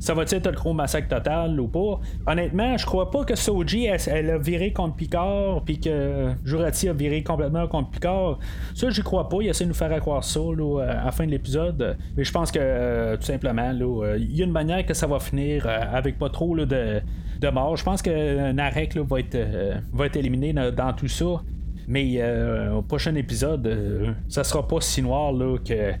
ça 0.00 0.14
va 0.14 0.22
être 0.22 0.46
le 0.46 0.56
gros 0.56 0.72
massacre 0.72 1.08
total 1.08 1.60
ou 1.60 1.68
pas? 1.68 2.00
Honnêtement, 2.26 2.76
je 2.78 2.86
crois 2.86 3.10
pas 3.10 3.24
que 3.24 3.36
Soji 3.36 3.84
elle, 3.84 4.30
a 4.30 4.38
viré 4.38 4.72
contre 4.72 4.96
Picard, 4.96 5.62
puis 5.64 5.78
que 5.78 6.30
Jurati 6.42 6.88
a 6.88 6.94
viré 6.94 7.22
complètement 7.22 7.68
contre 7.68 7.90
Picard. 7.90 8.38
Ça, 8.74 8.88
j'y 8.88 9.02
crois 9.02 9.28
pas. 9.28 9.36
Il 9.42 9.48
essaie 9.48 9.64
de 9.64 9.68
nous 9.68 9.74
faire 9.74 9.94
croire 10.00 10.24
ça 10.24 10.40
là, 10.40 10.80
à 10.80 11.04
la 11.04 11.12
fin 11.12 11.26
de 11.26 11.30
l'épisode. 11.30 11.98
Mais 12.16 12.24
je 12.24 12.32
pense 12.32 12.50
que 12.50 12.58
euh, 12.60 13.16
tout 13.18 13.24
simplement, 13.24 13.72
euh, 13.78 14.16
il 14.18 14.34
y 14.34 14.40
a 14.40 14.46
une 14.46 14.52
manière 14.52 14.86
que 14.86 14.94
ça 14.94 15.06
va 15.06 15.20
finir 15.20 15.66
euh, 15.66 15.78
avec 15.92 16.18
pas 16.18 16.30
trop 16.30 16.56
de, 16.56 17.02
de. 17.40 17.76
Je 17.76 17.82
pense 17.84 18.02
que 18.02 18.52
Narek 18.52 18.96
va, 18.96 19.20
être, 19.20 19.38
va 19.92 20.06
être 20.06 20.16
éliminé 20.16 20.52
dans, 20.52 20.92
tout 20.92 21.08
ça. 21.08 21.42
Mais 21.88 22.22
au 22.72 22.82
prochain 22.82 23.14
épisode, 23.14 24.14
ça 24.28 24.44
sera 24.44 24.66
pas 24.66 24.80
si 24.80 25.02
noir 25.02 25.32
là, 25.32 25.56
que 25.58 25.92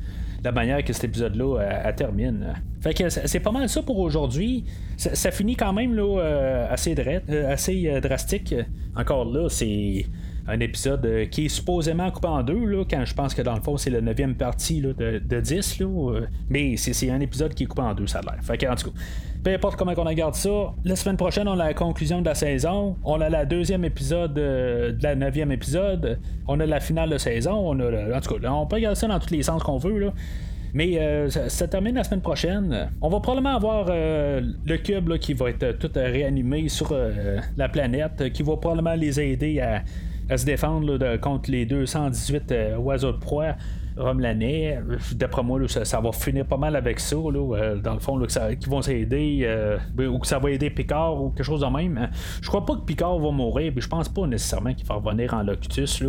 la 0.42 0.52
manière 0.52 0.84
que 0.84 0.92
cet 0.92 1.04
épisode-là 1.04 1.92
termine. 1.96 2.54
Fait 2.80 2.94
que 2.94 3.08
c'est 3.10 3.40
pas 3.40 3.52
mal 3.52 3.68
ça 3.68 3.82
pour 3.82 3.98
aujourd'hui. 3.98 4.64
Ça, 4.96 5.30
finit 5.30 5.56
quand 5.56 5.72
même 5.72 5.94
là, 5.94 6.18
euh, 6.18 6.66
assez, 6.70 6.94
euh, 6.98 7.20
euh, 7.28 8.00
drastique. 8.00 8.54
Encore 8.96 9.26
là, 9.26 9.48
c'est 9.48 10.06
un 10.48 10.60
épisode 10.60 11.28
qui 11.30 11.46
est 11.46 11.48
supposément 11.48 12.10
coupé 12.10 12.28
en 12.28 12.42
deux, 12.42 12.64
là, 12.64 12.84
quand 12.90 13.04
je 13.04 13.14
pense 13.14 13.34
que 13.34 13.42
dans 13.42 13.54
le 13.54 13.60
fond, 13.60 13.76
c'est 13.76 13.90
la 13.90 14.00
neuvième 14.00 14.34
partie 14.34 14.80
de, 14.80 15.40
10. 15.40 15.80
Là, 15.80 16.20
mais 16.48 16.76
c'est 16.76 17.10
un 17.10 17.20
épisode 17.20 17.54
qui 17.54 17.64
est 17.64 17.66
coupé 17.66 17.82
en 17.82 17.94
deux, 17.94 18.06
ça 18.06 18.20
a 18.20 18.22
l'air. 18.22 18.42
Fait 18.42 18.56
que, 18.56 18.66
en 18.66 18.74
tout 18.74 18.90
cas, 18.90 18.96
peu 19.44 19.54
importe 19.54 19.76
comment 19.76 19.92
on 19.96 20.04
regarde 20.04 20.34
ça, 20.34 20.74
la 20.84 20.96
semaine 20.96 21.16
prochaine, 21.16 21.48
on 21.48 21.52
a 21.52 21.56
la 21.68 21.74
conclusion 21.74 22.20
de 22.20 22.26
la 22.26 22.34
saison. 22.34 22.96
On 23.04 23.20
a 23.20 23.28
la 23.28 23.44
deuxième 23.44 23.84
épisode 23.84 24.34
de 24.34 24.96
la 25.02 25.14
neuvième 25.14 25.52
épisode. 25.52 26.18
On 26.48 26.58
a 26.60 26.66
la 26.66 26.80
finale 26.80 27.10
de 27.10 27.18
saison. 27.18 27.52
On 27.52 27.78
a, 27.80 28.16
en 28.16 28.20
tout 28.20 28.38
cas, 28.38 28.50
on 28.50 28.66
peut 28.66 28.76
regarder 28.76 28.98
ça 28.98 29.06
dans 29.06 29.18
tous 29.18 29.32
les 29.32 29.42
sens 29.42 29.62
qu'on 29.62 29.78
veut. 29.78 29.98
Là. 29.98 30.12
Mais 30.74 30.98
euh, 30.98 31.28
ça, 31.30 31.66
termine 31.68 31.94
la 31.94 32.04
semaine 32.04 32.20
prochaine. 32.20 32.90
On 33.00 33.08
va 33.08 33.20
probablement 33.20 33.56
avoir 33.56 33.86
euh, 33.88 34.40
le 34.64 34.76
cube 34.78 35.16
qui 35.18 35.34
va 35.34 35.50
être 35.50 35.78
tout 35.78 35.90
réanimé 35.94 36.68
sur 36.68 36.92
euh, 36.92 37.38
la 37.56 37.68
planète, 37.68 38.32
qui 38.32 38.42
va 38.42 38.56
probablement 38.56 38.94
les 38.94 39.20
aider 39.20 39.60
à, 39.60 39.82
se 40.36 40.44
défendre 40.44 41.16
contre 41.16 41.50
les 41.50 41.66
218 41.66 42.54
oiseaux 42.78 43.10
de 43.10 43.18
proie. 43.18 43.56
Romelanais. 44.00 44.80
D'après 45.12 45.42
moi, 45.42 45.60
ça, 45.68 46.00
va 46.00 46.12
finir 46.12 46.46
pas 46.46 46.56
mal 46.56 46.76
avec 46.76 47.00
ça. 47.00 47.16
dans 47.16 47.94
le 47.94 48.00
fond, 48.00 48.20
qu'ils 48.26 48.70
vont 48.70 48.82
s'aider 48.82 49.48
ben, 49.94 50.08
ou 50.08 50.18
que 50.18 50.26
ça 50.26 50.38
va 50.38 50.50
aider 50.50 50.70
Picard 50.70 51.22
ou 51.22 51.30
quelque 51.30 51.44
chose 51.44 51.60
de 51.60 51.66
même. 51.66 52.08
Je 52.40 52.48
crois 52.48 52.64
pas 52.64 52.74
que 52.74 52.82
Picard 52.82 53.18
va 53.18 53.30
mourir, 53.30 53.72
mais 53.74 53.80
je 53.80 53.88
pense 53.88 54.08
pas 54.08 54.26
nécessairement 54.26 54.74
qu'il 54.74 54.86
va 54.86 54.96
revenir 54.96 55.34
en 55.34 55.42
Locutus. 55.42 56.02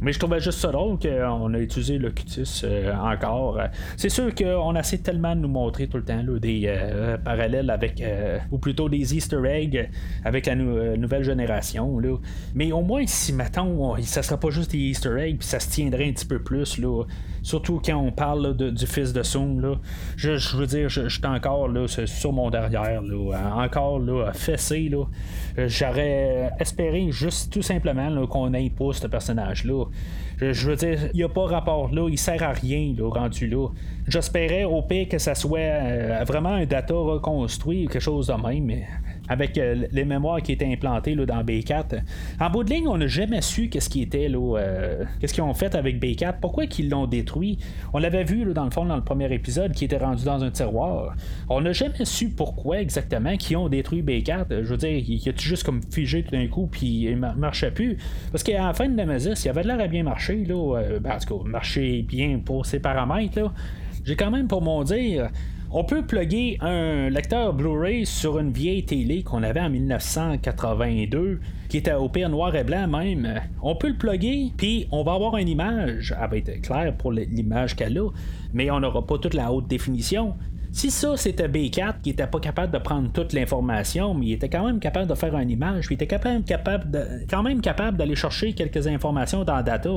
Mais 0.00 0.12
je 0.12 0.18
trouvais 0.18 0.40
juste 0.40 0.58
ça 0.58 0.70
drôle 0.70 0.98
qu'on 0.98 1.54
a 1.54 1.58
utilisé 1.58 1.98
Locutus 1.98 2.64
encore. 3.02 3.58
C'est 3.96 4.08
sûr 4.08 4.34
qu'on 4.34 4.74
essaie 4.76 4.98
tellement 4.98 5.34
de 5.34 5.40
nous 5.40 5.48
montrer 5.48 5.86
tout 5.88 5.96
le 5.96 6.04
temps 6.04 6.22
des 6.22 6.74
parallèles 7.24 7.70
avec, 7.70 8.02
ou 8.50 8.58
plutôt 8.58 8.88
des 8.88 9.16
Easter 9.16 9.40
eggs 9.44 9.88
avec 10.24 10.46
la 10.46 10.54
nouvelle 10.54 11.24
génération. 11.24 12.00
Mais 12.54 12.72
au 12.72 12.82
moins, 12.82 13.04
si 13.06 13.32
maintenant, 13.32 13.96
ça 14.02 14.22
sera 14.22 14.38
pas 14.38 14.50
juste 14.50 14.72
des 14.72 14.78
Easter 14.78 15.16
eggs, 15.18 15.38
puis 15.38 15.48
ça 15.48 15.60
se 15.60 15.70
tiendrait 15.70 16.08
un 16.08 16.12
petit 16.12 16.26
peu 16.26 16.38
plus. 16.42 16.78
Là. 16.78 17.04
Surtout 17.48 17.80
quand 17.82 17.96
on 17.96 18.12
parle 18.12 18.54
du 18.54 18.86
fils 18.86 19.14
de 19.14 19.22
Soong. 19.22 19.58
Là. 19.62 19.76
Je, 20.18 20.54
veux 20.54 20.66
dire, 20.66 20.90
je, 20.90 21.08
suis 21.08 21.24
encore 21.24 21.66
là, 21.66 21.86
sur 21.88 22.30
mon 22.30 22.50
derrière. 22.50 23.00
Là, 23.00 23.54
encore 23.56 24.00
là, 24.00 24.34
fessé. 24.34 24.90
Là. 24.90 25.06
J'aurais 25.66 26.50
espéré 26.60 27.10
juste 27.10 27.50
tout 27.50 27.62
simplement 27.62 28.26
qu'on 28.26 28.52
ait 28.52 28.68
pas 28.68 28.92
ce 28.92 29.06
personnage-là. 29.06 29.86
Je, 30.42 30.68
veux 30.68 30.76
dire, 30.76 30.98
il 31.14 31.16
n'y 31.16 31.22
a 31.22 31.30
pas 31.30 31.46
rapport 31.46 31.90
là, 31.90 32.06
il 32.10 32.18
sert 32.18 32.42
à 32.42 32.52
rien 32.52 32.94
là, 32.98 33.08
rendu 33.08 33.48
là. 33.48 33.68
J'espérais 34.06 34.64
au 34.64 34.82
pire 34.82 35.08
que 35.08 35.16
ça 35.16 35.34
soit 35.34 35.58
euh, 35.58 36.24
vraiment 36.26 36.50
un 36.50 36.66
data 36.66 36.92
reconstruit 36.92 37.86
ou 37.86 37.88
quelque 37.88 38.02
chose 38.02 38.26
de 38.26 38.34
même, 38.34 38.64
mais 38.64 38.86
avec 39.28 39.58
euh, 39.58 39.86
les 39.92 40.04
mémoires 40.04 40.42
qui 40.42 40.52
étaient 40.52 40.70
implantées 40.70 41.14
là, 41.14 41.26
dans 41.26 41.42
B4. 41.42 42.00
En 42.40 42.50
bout 42.50 42.64
de 42.64 42.70
ligne, 42.70 42.88
on 42.88 42.98
n'a 42.98 43.06
jamais 43.06 43.42
su 43.42 43.68
qu'est-ce 43.68 43.88
qui 43.88 44.02
était 44.02 44.28
là, 44.28 44.58
euh, 44.58 45.04
qu'est-ce 45.20 45.34
qu'ils 45.34 45.42
ont 45.42 45.54
fait 45.54 45.74
avec 45.74 46.02
B4, 46.02 46.34
pourquoi 46.40 46.64
ils 46.64 46.88
l'ont 46.88 47.06
détruit? 47.06 47.58
On 47.92 47.98
l'avait 47.98 48.24
vu 48.24 48.44
là, 48.44 48.52
dans 48.52 48.64
le 48.64 48.70
fond 48.70 48.84
dans 48.84 48.96
le 48.96 49.04
premier 49.04 49.32
épisode 49.32 49.72
qui 49.72 49.84
était 49.84 49.98
rendu 49.98 50.24
dans 50.24 50.42
un 50.42 50.50
tiroir. 50.50 51.14
On 51.48 51.60
n'a 51.60 51.72
jamais 51.72 52.04
su 52.04 52.28
pourquoi 52.30 52.80
exactement 52.80 53.36
qu'ils 53.36 53.56
ont 53.56 53.68
détruit 53.68 54.02
B4. 54.02 54.62
Je 54.62 54.68
veux 54.68 54.76
dire, 54.76 55.02
il 55.06 55.28
a 55.28 55.32
juste 55.36 55.64
comme 55.64 55.80
figé 55.82 56.22
tout 56.22 56.32
d'un 56.32 56.46
coup 56.46 56.68
puis 56.70 57.04
il 57.04 57.16
marchait 57.16 57.70
plus. 57.70 57.98
Parce 58.32 58.42
qu'à 58.42 58.66
la 58.66 58.72
fin 58.72 58.88
de 58.88 58.94
Nemesis, 58.94 59.44
il 59.44 59.48
avait 59.48 59.62
l'air 59.62 59.80
à 59.80 59.86
bien 59.86 60.02
marcher 60.02 60.44
là, 60.44 60.78
euh, 60.78 61.00
ben, 61.00 61.12
en 61.12 61.18
tout 61.18 61.44
cas, 61.44 61.60
bien 62.02 62.40
pour 62.44 62.66
ses 62.66 62.80
paramètres 62.80 63.38
là. 63.38 63.52
J'ai 64.04 64.16
quand 64.16 64.30
même 64.30 64.48
pour 64.48 64.62
mon 64.62 64.84
dire 64.84 65.28
on 65.70 65.84
peut 65.84 66.02
plugger 66.02 66.56
un 66.60 67.10
lecteur 67.10 67.52
Blu-ray 67.52 68.06
sur 68.06 68.38
une 68.38 68.50
vieille 68.50 68.84
télé 68.84 69.22
qu'on 69.22 69.42
avait 69.42 69.60
en 69.60 69.68
1982, 69.68 71.40
qui 71.68 71.76
était 71.76 71.92
au 71.92 72.08
pire 72.08 72.30
noir 72.30 72.54
et 72.56 72.64
blanc 72.64 72.88
même. 72.88 73.40
On 73.62 73.76
peut 73.76 73.88
le 73.88 73.96
plugger, 73.96 74.52
puis 74.56 74.88
on 74.90 75.02
va 75.02 75.12
avoir 75.12 75.36
une 75.36 75.48
image. 75.48 76.14
Elle 76.18 76.30
va 76.30 76.36
être 76.38 76.62
claire 76.62 76.94
pour 76.96 77.12
l'image 77.12 77.76
qu'elle 77.76 77.98
a, 77.98 78.08
mais 78.54 78.70
on 78.70 78.80
n'aura 78.80 79.06
pas 79.06 79.18
toute 79.18 79.34
la 79.34 79.52
haute 79.52 79.68
définition. 79.68 80.34
Si 80.70 80.90
ça 80.90 81.16
c'était 81.16 81.48
B4 81.48 82.00
qui 82.02 82.10
était 82.10 82.26
pas 82.26 82.40
capable 82.40 82.72
de 82.72 82.78
prendre 82.78 83.10
toute 83.12 83.32
l'information, 83.32 84.14
mais 84.14 84.26
il 84.26 84.32
était 84.32 84.48
quand 84.48 84.64
même 84.66 84.80
capable 84.80 85.06
de 85.06 85.14
faire 85.14 85.36
une 85.36 85.50
image, 85.50 85.86
puis 85.86 85.96
il 85.96 86.02
était 86.02 86.18
quand 86.18 87.42
même 87.42 87.60
capable 87.60 87.96
d'aller 87.96 88.14
chercher 88.14 88.52
quelques 88.52 88.86
informations 88.86 89.44
dans 89.44 89.56
la 89.56 89.62
data 89.62 89.90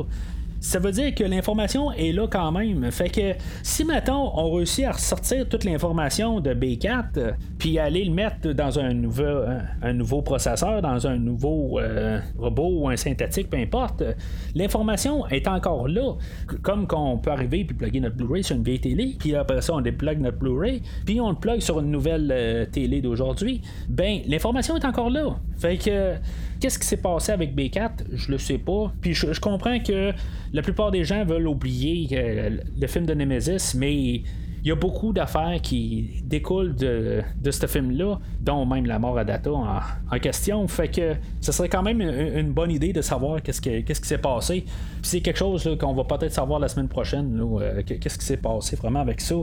ça 0.61 0.77
veut 0.77 0.91
dire 0.91 1.13
que 1.15 1.23
l'information 1.23 1.91
est 1.91 2.11
là 2.11 2.27
quand 2.27 2.51
même. 2.51 2.89
Fait 2.91 3.09
que 3.09 3.33
si 3.63 3.83
maintenant 3.83 4.31
on 4.35 4.51
réussit 4.51 4.85
à 4.85 4.91
ressortir 4.91 5.49
toute 5.49 5.63
l'information 5.63 6.39
de 6.39 6.53
B4, 6.53 7.33
puis 7.57 7.79
aller 7.79 8.05
le 8.05 8.13
mettre 8.13 8.53
dans 8.53 8.77
un 8.77 8.93
nouveau, 8.93 9.43
un, 9.81 9.93
nouveau 9.93 10.21
processeur, 10.21 10.83
dans 10.83 11.07
un 11.07 11.17
nouveau 11.17 11.79
euh, 11.79 12.19
robot 12.37 12.69
ou 12.81 12.89
un 12.89 12.95
synthétique, 12.95 13.49
peu 13.49 13.57
importe, 13.57 14.03
l'information 14.53 15.27
est 15.27 15.47
encore 15.47 15.87
là. 15.87 16.13
Comme 16.61 16.85
qu'on 16.85 17.17
peut 17.17 17.31
arriver 17.31 17.65
puis 17.65 17.75
plugger 17.75 17.99
notre 17.99 18.15
Blu-ray 18.15 18.43
sur 18.43 18.55
une 18.55 18.63
vieille 18.63 18.79
télé, 18.79 19.15
puis 19.17 19.35
après 19.35 19.61
ça 19.61 19.73
on 19.73 19.81
déplugue 19.81 20.19
notre 20.19 20.37
Blu-ray, 20.37 20.83
puis 21.05 21.19
on 21.19 21.31
le 21.31 21.37
plug 21.37 21.59
sur 21.59 21.79
une 21.79 21.89
nouvelle 21.89 22.31
euh, 22.31 22.65
télé 22.67 23.01
d'aujourd'hui, 23.01 23.61
ben 23.89 24.19
l'information 24.27 24.77
est 24.77 24.85
encore 24.85 25.09
là. 25.09 25.35
Fait 25.57 25.77
que 25.77 26.13
Qu'est-ce 26.61 26.77
qui 26.77 26.85
s'est 26.85 26.97
passé 26.97 27.31
avec 27.31 27.55
B4 27.55 28.03
Je 28.13 28.31
le 28.31 28.37
sais 28.37 28.59
pas. 28.59 28.93
Puis 29.01 29.15
je, 29.15 29.39
comprends 29.39 29.79
que 29.79 30.13
la 30.53 30.61
plupart 30.61 30.91
des 30.91 31.03
gens 31.03 31.25
veulent 31.25 31.47
oublier 31.47 32.07
euh, 32.13 32.57
le 32.79 32.87
film 32.87 33.07
de 33.07 33.15
Nemesis, 33.15 33.73
mais 33.75 34.21
il 34.63 34.67
y 34.67 34.71
a 34.71 34.75
beaucoup 34.75 35.11
d'affaires 35.11 35.59
qui 35.61 36.21
découlent 36.23 36.75
de, 36.75 37.23
ce 37.49 37.65
film-là, 37.65 38.19
dont 38.41 38.65
même 38.67 38.85
la 38.85 38.99
mort 38.99 39.17
à 39.17 39.25
Data 39.25 39.51
en, 39.51 40.19
question. 40.19 40.67
Fait 40.67 40.87
que 40.87 41.15
ce 41.39 41.51
serait 41.51 41.67
quand 41.67 41.81
même 41.81 41.99
une, 41.99 42.53
bonne 42.53 42.69
idée 42.69 42.93
de 42.93 43.01
savoir 43.01 43.41
qu'est-ce, 43.41 43.59
qui 43.59 44.07
s'est 44.07 44.19
passé. 44.19 44.61
Puis 44.61 44.75
c'est 45.01 45.21
quelque 45.21 45.39
chose 45.39 45.67
qu'on 45.79 45.93
va 45.93 46.03
peut-être 46.03 46.31
savoir 46.31 46.59
la 46.59 46.67
semaine 46.67 46.89
prochaine, 46.89 47.41
euh, 47.41 47.81
qu'est-ce 47.83 48.19
qui 48.19 48.25
s'est 48.25 48.37
passé 48.37 48.75
vraiment 48.75 48.99
avec 48.99 49.19
ça. 49.19 49.35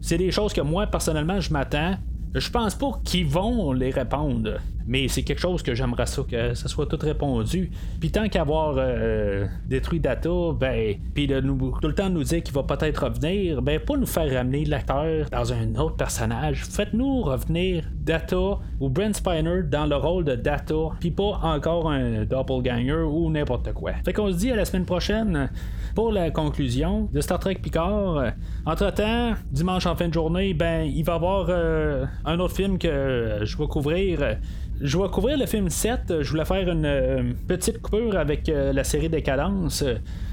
C'est 0.00 0.18
des 0.18 0.32
choses 0.32 0.52
que 0.52 0.62
moi, 0.62 0.88
personnellement, 0.88 1.40
je 1.40 1.52
m'attends. 1.52 1.94
Je 2.36 2.50
pense 2.50 2.74
pas 2.74 3.00
qu'ils 3.02 3.26
vont 3.26 3.72
les 3.72 3.90
répondre. 3.90 4.58
Mais 4.86 5.08
c'est 5.08 5.22
quelque 5.22 5.40
chose 5.40 5.62
que 5.62 5.74
j'aimerais 5.74 6.06
ça, 6.06 6.22
que 6.30 6.54
ça 6.54 6.68
soit 6.68 6.86
tout 6.86 6.98
répondu. 7.00 7.70
Puis 7.98 8.10
tant 8.10 8.28
qu'avoir 8.28 8.74
euh, 8.76 9.46
détruit 9.66 9.98
Data, 9.98 10.52
ben, 10.58 10.94
puis 11.14 11.26
de 11.26 11.40
tout 11.40 11.88
le 11.88 11.94
temps 11.94 12.08
nous 12.10 12.22
dire 12.22 12.42
qu'il 12.42 12.54
va 12.54 12.62
peut-être 12.62 13.04
revenir, 13.04 13.62
ben, 13.62 13.80
pas 13.80 13.96
nous 13.96 14.06
faire 14.06 14.30
ramener 14.32 14.64
l'acteur 14.64 15.28
dans 15.30 15.52
un 15.52 15.74
autre 15.76 15.96
personnage. 15.96 16.64
Faites-nous 16.64 17.22
revenir 17.22 17.84
Data 17.94 18.58
ou 18.78 18.88
Brent 18.88 19.14
Spiner 19.14 19.62
dans 19.64 19.86
le 19.86 19.96
rôle 19.96 20.24
de 20.24 20.36
Data, 20.36 20.74
puis 21.00 21.10
pas 21.10 21.40
encore 21.42 21.90
un 21.90 22.24
doppelganger 22.24 23.06
ou 23.10 23.30
n'importe 23.30 23.72
quoi. 23.72 23.92
Fait 24.04 24.12
qu'on 24.12 24.30
se 24.30 24.36
dit 24.36 24.52
à 24.52 24.56
la 24.56 24.66
semaine 24.66 24.84
prochaine 24.84 25.50
pour 25.96 26.12
la 26.12 26.30
conclusion 26.30 27.08
de 27.10 27.22
Star 27.22 27.38
Trek 27.38 27.54
Picard. 27.54 28.32
Entre-temps, 28.66 29.32
dimanche 29.50 29.86
en 29.86 29.96
fin 29.96 30.08
de 30.08 30.12
journée, 30.12 30.52
ben, 30.52 30.82
il 30.82 31.02
va 31.02 31.14
y 31.14 31.16
avoir 31.16 31.46
euh, 31.48 32.04
un 32.26 32.38
autre 32.38 32.54
film 32.54 32.76
que 32.76 33.38
je 33.42 33.56
vais 33.56 33.66
couvrir. 33.66 34.36
Je 34.78 34.98
vais 34.98 35.08
couvrir 35.08 35.38
le 35.38 35.46
film 35.46 35.70
7. 35.70 36.20
Je 36.20 36.30
voulais 36.30 36.44
faire 36.44 36.70
une 36.70 36.84
euh, 36.84 37.32
petite 37.48 37.80
coupure 37.80 38.14
avec 38.18 38.46
euh, 38.50 38.74
la 38.74 38.84
série 38.84 39.08
Décadence. 39.08 39.82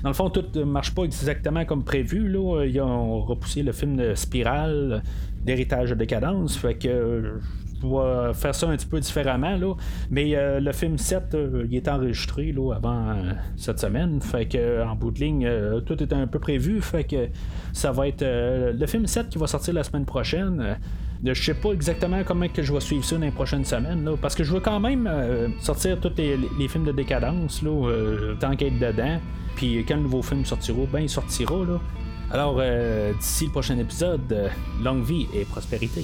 Dans 0.04 0.10
le 0.10 0.14
fond, 0.14 0.30
tout 0.30 0.44
ne 0.54 0.66
marche 0.66 0.94
pas 0.94 1.04
exactement 1.04 1.64
comme 1.64 1.86
prévu. 1.86 2.28
Là. 2.28 2.66
Ils 2.66 2.82
ont 2.82 3.22
repoussé 3.22 3.64
le 3.64 3.72
film 3.72 3.96
de 3.96 4.16
Spirale, 4.16 5.02
d'héritage 5.46 5.92
de 5.92 5.96
Décadence. 5.96 6.58
Fait 6.58 6.76
que 6.76 7.40
je 7.84 8.34
faire 8.34 8.56
ça 8.56 8.68
un 8.68 8.76
petit 8.76 8.86
peu 8.86 9.00
différemment. 9.00 9.56
Là. 9.56 9.76
Mais 10.10 10.36
euh, 10.36 10.60
le 10.60 10.72
film 10.72 10.98
7, 10.98 11.38
il 11.70 11.76
est 11.76 11.88
enregistré 11.88 12.52
là, 12.52 12.74
avant 12.74 13.16
cette 13.56 13.80
semaine. 13.80 14.22
Fait 14.22 14.46
que 14.46 14.84
en 14.84 14.96
bout 14.96 15.12
de 15.12 15.20
ligne, 15.20 15.50
tout 15.86 16.02
est 16.02 16.14
un 16.14 16.28
peu 16.28 16.40
prévu. 16.40 16.82
Fait 16.82 17.04
que 17.04 17.28
ça 17.74 17.92
va 17.92 18.08
être 18.08 18.24
le 18.24 18.86
film 18.88 19.08
7 19.08 19.30
qui 19.30 19.38
va 19.38 19.48
sortir 19.48 19.74
la 19.74 19.84
semaine 19.84 20.06
prochaine. 20.06 20.78
Je 21.26 21.42
sais 21.42 21.54
pas 21.54 21.72
exactement 21.72 22.22
comment 22.26 22.50
que 22.50 22.62
je 22.62 22.74
vais 22.74 22.82
suivre 22.82 23.06
ça 23.06 23.16
dans 23.16 23.22
les 23.22 23.32
prochaines 23.32 23.64
semaines, 23.64 24.10
parce 24.22 24.36
que 24.36 24.44
je 24.44 24.52
veux 24.52 24.60
quand 24.60 24.82
même 24.82 25.08
euh, 25.08 25.48
sortir 25.62 25.98
tous 26.02 26.12
les, 26.18 26.68
films 26.68 26.84
de 26.84 26.92
décadence, 26.92 27.62
là, 27.62 27.70
euh, 27.70 28.36
tant 28.36 28.56
qu'être 28.58 28.78
dedans. 28.78 29.20
Puis 29.56 29.86
quand 29.88 29.96
le 29.96 30.02
nouveau 30.02 30.22
film 30.22 30.44
sortira, 30.44 30.82
ben 30.92 31.00
il 31.00 31.10
sortira. 31.10 31.64
Là. 31.64 31.80
Alors, 32.30 32.58
euh, 32.60 33.14
d'ici 33.14 33.46
le 33.46 33.52
prochain 33.52 33.78
épisode, 33.78 34.52
longue 34.84 35.06
vie 35.06 35.28
et 35.34 35.46
prospérité. 35.46 36.04